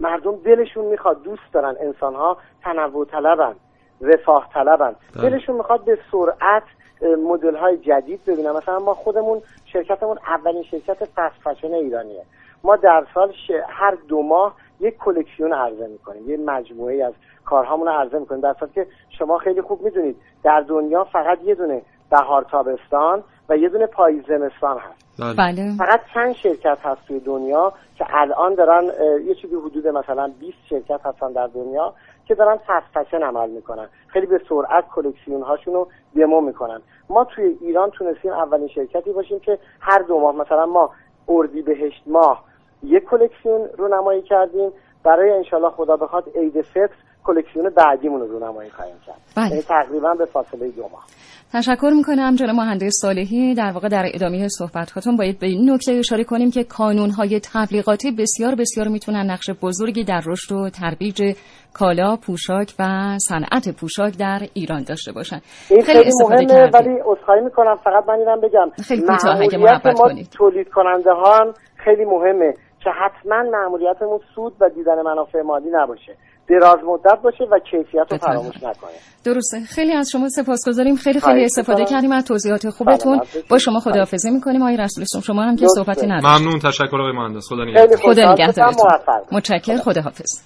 مردم 0.01 0.37
دلشون 0.37 0.85
می‌خواد 0.85 1.23
دوست 1.23 1.53
دارن 1.53 1.77
انسان 1.81 2.15
ها 2.15 2.37
تنوع 2.63 3.05
طلبن 3.05 3.55
رفاه 4.01 4.49
طلبن. 4.55 4.95
بله. 5.15 5.31
دلشون 5.31 5.57
می‌خواد 5.57 5.85
به 5.85 5.99
سرعت 6.13 6.63
مدل 7.03 7.57
های 7.57 7.79
جدید 7.79 8.21
ببینن. 8.27 8.51
مثلا 8.51 8.79
ما 8.79 8.95
خودمون 8.95 9.43
شرکتمون 9.65 10.19
اولین 10.27 10.63
شرکت 10.63 11.05
فست 11.05 11.35
فشن 11.45 11.75
ایرانیه. 11.75 12.23
ما 12.65 12.77
در 12.77 13.07
سال 13.15 13.33
هر 13.69 13.97
دو 14.09 14.23
ماه 14.23 14.55
یک 14.81 14.97
کلکسیون 14.99 15.53
عرضه 15.53 15.87
می‌کنیم. 15.87 16.31
یه 16.31 16.37
مجموعه 16.37 17.05
از 17.05 17.13
کارهامون 17.45 17.87
رو 17.87 17.93
عرضه 17.93 18.19
می‌کنیم. 18.19 18.41
در 18.41 18.55
که 18.75 18.87
شما 19.19 19.39
خیلی 19.39 19.63
خوب 19.63 19.83
می‌دونید 19.83 20.17
در 20.43 20.61
دنیا 20.61 21.05
فقط 21.05 21.39
یه 21.45 21.55
دونه 21.55 21.83
بهار 22.11 22.47
تابستان 22.51 23.23
و 23.49 23.57
یه 23.57 23.69
دونه 23.69 23.87
پاییز 23.87 24.23
زمستان 24.29 24.79
هست 24.79 25.11
بله. 25.21 25.35
بله. 25.35 25.77
فقط 25.79 26.01
چند 26.15 26.35
شرکت 26.35 26.79
هست 26.83 27.01
توی 27.09 27.21
دنیا 27.21 27.73
که 27.97 28.05
الان 28.09 28.55
دارن 28.55 28.85
یه 29.27 29.35
چیزی 29.35 29.55
حدود 29.55 29.89
مثلا 29.89 30.33
20 30.41 30.57
شرکت 30.71 31.01
هستن 31.05 31.33
در 31.33 31.47
دنیا 31.47 31.95
که 32.27 32.35
دارن 32.35 32.57
فست 32.57 33.15
عمل 33.15 33.51
می‌کنن 33.51 33.89
خیلی 34.07 34.27
به 34.27 34.41
سرعت 34.49 34.85
کلکسیون 34.89 35.43
هاشون 35.43 35.75
رو 35.75 35.89
دمو 36.17 36.41
می‌کنن 36.41 36.81
ما 37.09 37.25
توی 37.25 37.57
ایران 37.61 37.91
تونستیم 37.91 38.33
اولین 38.33 38.69
شرکتی 38.69 39.13
باشیم 39.13 39.41
که 39.41 39.59
هر 39.81 39.99
دو 39.99 40.19
ماه 40.21 40.37
مثلا 40.37 40.67
ما 40.67 40.91
اردی 41.29 41.63
بهشت 41.63 42.03
ماه 42.07 42.45
یک 42.83 43.05
کلکسیون 43.05 43.69
رو 43.79 43.89
نمایی 43.89 44.23
کردیم 44.23 44.73
برای 45.05 45.31
انشالله 45.31 45.71
خدا 45.71 45.97
بخواد 45.97 46.25
عید 46.35 46.63
فطر 46.63 46.95
کلکسیون 47.31 47.71
بعدیمون 47.77 48.21
رو 48.21 48.39
نمایی 48.39 48.71
خواهیم 48.71 48.95
کرد. 49.07 49.21
بله. 49.37 49.49
یعنی 49.49 49.63
تقریبا 49.63 50.15
به 50.15 50.25
فاصله 50.25 50.69
دو 50.69 50.83
ماه. 50.83 51.05
تشکر 51.53 51.91
می‌کنم 51.97 52.35
جناب 52.35 52.57
مهندس 52.57 52.93
صالحی. 53.03 53.55
در 53.55 53.71
واقع 53.75 53.89
در 53.89 54.05
ادامه 54.15 54.49
صحبت 54.49 54.91
هاتون 54.91 55.17
باید 55.17 55.39
به 55.39 55.47
این 55.47 55.71
نکته 55.71 55.93
اشاره 55.93 56.25
کنیم 56.25 56.51
که 56.51 56.65
کانون 56.65 57.11
های 57.11 57.41
تبلیغاتی 57.55 58.11
بسیار 58.11 58.55
بسیار 58.55 58.89
می‌تونن 58.89 59.31
نقش 59.31 59.51
بزرگی 59.63 60.05
در 60.05 60.23
رشد 60.27 60.53
و 60.53 60.71
ترویج 60.71 61.37
کالا 61.75 62.17
پوشاک 62.17 62.75
و 62.79 62.85
صنعت 63.19 63.77
پوشاک 63.81 64.19
در 64.19 64.41
ایران 64.55 64.83
داشته 64.83 65.13
باشن. 65.13 65.41
این 65.71 65.83
خیلی, 65.83 65.99
خیلی 65.99 66.13
مهمه 66.21 66.71
ولی 66.75 66.99
عذرخواهی 67.05 67.41
می‌کنم 67.41 67.77
فقط 67.77 68.09
من 68.09 68.15
اینم 68.15 68.41
بگم. 68.41 68.71
خیلی 68.85 69.03
کوتاه 69.03 69.41
اگه 69.41 69.59
محبت 69.59 69.99
کنید. 69.99 70.29
تولید 70.31 70.69
کننده 70.69 71.13
ها 71.13 71.53
خیلی 71.85 72.05
مهمه 72.05 72.55
که 72.85 72.91
حتما 72.91 73.43
مأموریتمون 73.43 74.21
سود 74.35 74.53
و 74.61 74.69
دیدن 74.69 75.03
منافع 75.03 75.43
مالی 75.43 75.69
نباشه. 75.73 76.17
دراز 76.51 76.79
مدت 76.85 77.23
باشه 77.23 77.45
و 77.45 77.59
کیفیت 77.71 78.07
رو 78.11 78.19
فراموش 78.19 78.57
نکنه. 78.57 78.91
درسته. 79.25 79.61
خیلی 79.61 79.93
از 79.93 80.11
شما 80.11 80.29
سپاسگزاریم. 80.29 80.97
خیلی 80.97 81.21
خیلی 81.21 81.45
استفاده 81.45 81.85
کردیم 81.85 82.13
از 82.13 82.25
توضیحات 82.25 82.71
خوبتون. 82.71 83.21
با 83.49 83.59
شما 83.59 83.81
خداحافظی 83.81 84.31
می‌کنیم. 84.31 84.63
آقای 84.63 84.77
رسول 84.77 85.05
شما 85.23 85.43
هم 85.43 85.57
که 85.57 85.67
صحبتی 85.77 86.07
ندارید. 86.07 86.27
ممنون. 86.27 86.59
تشکر 86.59 86.97
آقای 86.97 87.13
مهندس. 87.13 87.49
خدا 87.49 87.65
نگهدار 87.65 87.97
خدا 87.97 88.33
نگهدارتون. 88.33 88.91
متشکر 89.33 89.77
خداحافظ. 89.77 90.43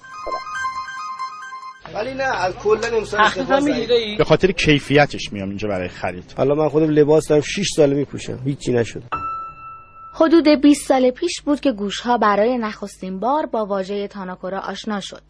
ولی 1.95 2.13
نه 2.13 2.23
از 2.23 2.55
کلا 2.55 2.97
امسال 2.97 3.19
به 4.17 4.23
خاطر 4.23 4.51
کیفیتش 4.51 5.33
میام 5.33 5.49
اینجا 5.49 5.67
برای 5.67 5.87
خرید. 5.87 6.33
حالا 6.37 6.55
من 6.55 6.69
خودم 6.69 6.89
لباس 6.89 7.27
دارم 7.27 7.41
6 7.41 7.67
سال 7.75 7.93
میپوشم. 7.93 8.39
هیچی 8.45 8.73
نشد. 8.73 9.03
حدود 10.13 10.47
20 10.61 10.87
سال 10.87 11.11
پیش 11.11 11.41
بود 11.41 11.59
که 11.59 11.71
گوشها 11.71 12.17
برای 12.17 12.57
نخستین 12.57 13.19
بار 13.19 13.45
با 13.45 13.65
واژه 13.65 14.07
تاناکورا 14.07 14.59
آشنا 14.59 14.99
شد. 14.99 15.21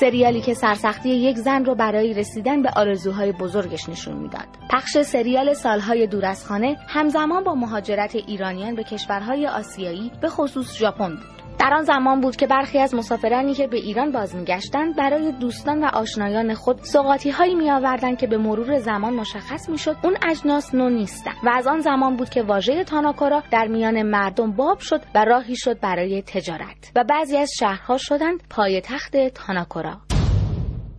سریالی 0.00 0.40
که 0.40 0.54
سرسختی 0.54 1.08
یک 1.08 1.36
زن 1.36 1.64
رو 1.64 1.74
برای 1.74 2.14
رسیدن 2.14 2.62
به 2.62 2.70
آرزوهای 2.76 3.32
بزرگش 3.32 3.88
نشون 3.88 4.16
می‌داد. 4.16 4.48
پخش 4.70 5.02
سریال 5.02 5.54
سالهای 5.54 6.06
دور 6.06 6.26
از 6.26 6.46
خانه 6.46 6.76
همزمان 6.88 7.44
با 7.44 7.54
مهاجرت 7.54 8.14
ایرانیان 8.14 8.74
به 8.74 8.84
کشورهای 8.84 9.46
آسیایی 9.46 10.10
به 10.20 10.28
خصوص 10.28 10.78
ژاپن 10.78 11.08
بود. 11.08 11.33
در 11.58 11.74
آن 11.74 11.82
زمان 11.82 12.20
بود 12.20 12.36
که 12.36 12.46
برخی 12.46 12.78
از 12.78 12.94
مسافرانی 12.94 13.54
که 13.54 13.66
به 13.66 13.76
ایران 13.76 14.12
باز 14.12 14.36
میگشتند 14.36 14.96
برای 14.96 15.32
دوستان 15.32 15.84
و 15.84 15.86
آشنایان 15.86 16.54
خود 16.54 16.78
سوغاتی 16.82 17.30
هایی 17.30 17.54
می 17.54 17.70
آوردند 17.70 18.18
که 18.18 18.26
به 18.26 18.38
مرور 18.38 18.78
زمان 18.78 19.14
مشخص 19.14 19.68
می‌شد 19.68 19.96
اون 20.04 20.16
اجناس 20.22 20.74
نو 20.74 20.88
نیستند 20.88 21.34
و 21.44 21.48
از 21.52 21.66
آن 21.66 21.80
زمان 21.80 22.16
بود 22.16 22.28
که 22.28 22.42
واژه 22.42 22.84
تاناکورا 22.84 23.42
در 23.50 23.66
میان 23.66 24.02
مردم 24.02 24.52
باب 24.52 24.78
شد 24.78 25.00
و 25.14 25.24
راهی 25.24 25.56
شد 25.56 25.80
برای 25.80 26.22
تجارت 26.22 26.92
و 26.96 27.04
بعضی 27.04 27.36
از 27.36 27.50
شهرها 27.58 27.96
شدند 27.96 28.42
پای 28.50 28.80
تخت 28.80 29.16
تاناکورا 29.16 29.96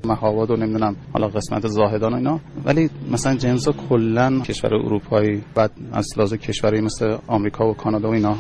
مهاباد 0.06 0.51
و 0.51 0.56
نمی‌دونم 0.56 0.95
حالا 1.14 1.28
قسمت 1.28 1.68
زاهدان 1.68 2.14
و 2.14 2.16
اینا 2.16 2.39
ولی 2.66 2.89
مثلا 3.12 3.36
جنس 3.36 3.70
کلا 3.89 4.39
کشور 4.39 4.76
اروپایی 4.76 5.43
بعد 5.56 5.72
از 5.93 6.08
لحاظ 6.18 6.34
کشوری 6.34 6.82
مثل 6.82 7.18
آمریکا 7.28 7.70
و 7.70 7.74
کانادا 7.74 8.10
و 8.10 8.14
اینا. 8.14 8.36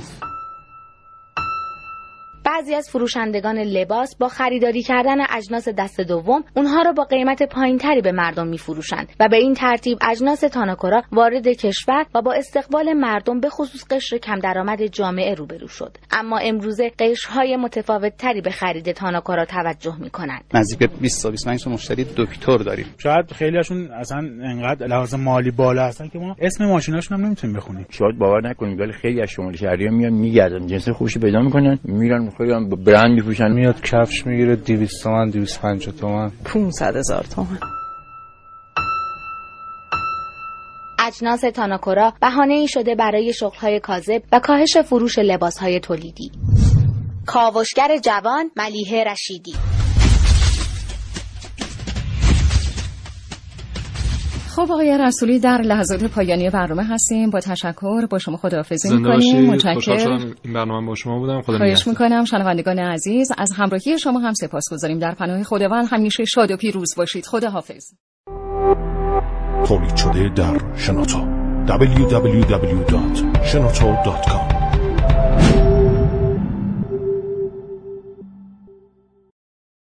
بعضی 2.45 2.75
از 2.75 2.89
فروشندگان 2.89 3.57
لباس 3.57 4.15
با 4.15 4.27
خریداری 4.27 4.81
کردن 4.81 5.17
اجناس 5.37 5.69
دست 5.69 6.01
دوم 6.01 6.43
اونها 6.55 6.81
را 6.81 6.91
با 6.91 7.03
قیمت 7.03 7.43
پایینتری 7.43 8.01
به 8.01 8.11
مردم 8.11 8.47
میفروشند 8.47 9.07
و 9.19 9.27
به 9.29 9.37
این 9.37 9.53
ترتیب 9.53 9.97
اجناس 10.11 10.39
تاناکورا 10.39 11.01
وارد 11.11 11.47
کشور 11.47 12.05
و 12.15 12.21
با 12.21 12.33
استقبال 12.33 12.93
مردم 12.93 13.39
به 13.39 13.49
خصوص 13.49 13.85
قشر 13.89 14.17
کم 14.17 14.39
درآمد 14.39 14.85
جامعه 14.85 15.33
روبرو 15.33 15.67
شد. 15.67 15.97
اما 16.11 16.37
امروزه 16.37 16.91
قشرهای 16.99 17.57
متفاوت 17.57 18.17
تری 18.17 18.41
به 18.41 18.51
خرید 18.51 18.91
تاناکورا 18.91 19.45
توجه 19.45 19.95
می‌کنند. 19.99 20.43
نزدیک 20.53 20.89
20 21.01 21.23
تا 21.23 21.31
25 21.31 21.63
تا 21.63 21.71
مشتری 21.71 22.05
دکتر 22.17 22.57
داریم. 22.57 22.85
شاید 22.97 23.31
خیلیشون 23.31 23.91
اصلا 23.91 24.17
انقدر 24.17 24.87
لحاظ 24.87 25.13
مالی 25.13 25.51
بالا 25.51 25.87
هستن 25.87 26.07
که 26.07 26.19
ما 26.19 26.35
اسم 26.39 26.65
ماشیناشون 26.65 27.19
هم 27.19 27.25
نمی‌تونیم 27.25 27.55
بخونیم. 27.55 27.85
شاید 27.89 28.17
باور 28.17 28.49
نکنید 28.49 28.79
ولی 28.79 28.91
خیلی 28.91 29.21
از 29.21 29.29
شمال 29.29 29.55
شهری 29.55 29.89
میان 29.89 30.13
میگردن. 30.13 30.67
جنس 30.67 30.89
خوشی 30.89 31.19
پیدا 31.19 31.41
می‌کنن 31.41 31.79
میرن 31.83 32.34
خیلی 32.37 32.51
هم 32.51 32.69
برند 32.69 33.11
میپوشن. 33.11 33.51
میاد 33.51 33.81
کفش 33.81 34.25
می‌گیره 34.25 34.55
200 34.55 35.03
تومن 35.03 35.29
250 35.29 35.95
تومن. 35.95 36.31
500 36.45 36.95
هزار 36.95 37.23
تومن. 37.23 37.59
اجناس 41.07 41.41
تاناکورا 41.41 42.13
بهانه 42.21 42.53
ای 42.53 42.67
شده 42.67 42.95
برای 42.95 43.33
شغلهای 43.33 43.79
کاذب 43.79 44.21
و 44.31 44.39
کاهش 44.39 44.77
فروش 44.77 45.19
لباسهای 45.19 45.79
تولیدی. 45.79 46.31
کاوشگر 47.25 47.97
جوان 47.97 48.51
ملیه 48.57 49.03
رشیدی. 49.03 49.53
خب 54.55 54.61
آقای 54.61 54.97
رسولی 54.97 55.39
در 55.39 55.61
لحظات 55.61 56.03
پایانی 56.03 56.49
برنامه 56.49 56.83
هستیم. 56.83 57.29
با 57.29 57.39
تشکر 57.39 58.05
با 58.05 58.19
شما 58.19 58.37
خداحافظی 58.37 58.97
می‌کنیم. 58.97 59.51
متشکرم. 59.51 60.35
این 60.43 60.53
برنامه 60.53 60.87
با 60.87 60.95
شما 60.95 61.19
بودم. 61.19 61.41
خدا 61.41 61.57
خواهش 61.57 61.87
می‌کنم. 61.87 62.25
شنوندگان 62.25 62.79
عزیز 62.79 63.31
از 63.37 63.51
همراهی 63.57 63.99
شما 63.99 64.19
هم 64.19 64.33
سپاسگزاریم. 64.33 64.99
در 64.99 65.11
پناه 65.11 65.43
خداوند 65.43 65.87
همیشه 65.91 66.25
شاد 66.25 66.51
و 66.51 66.57
پیروز 66.57 66.95
باشید. 66.97 67.25
خداحافظ. 67.25 67.93
تولید 69.67 69.95
شده 69.95 70.29
در 70.29 70.61
شنوتو. 70.77 71.19
www.shenoto.com 71.67 74.64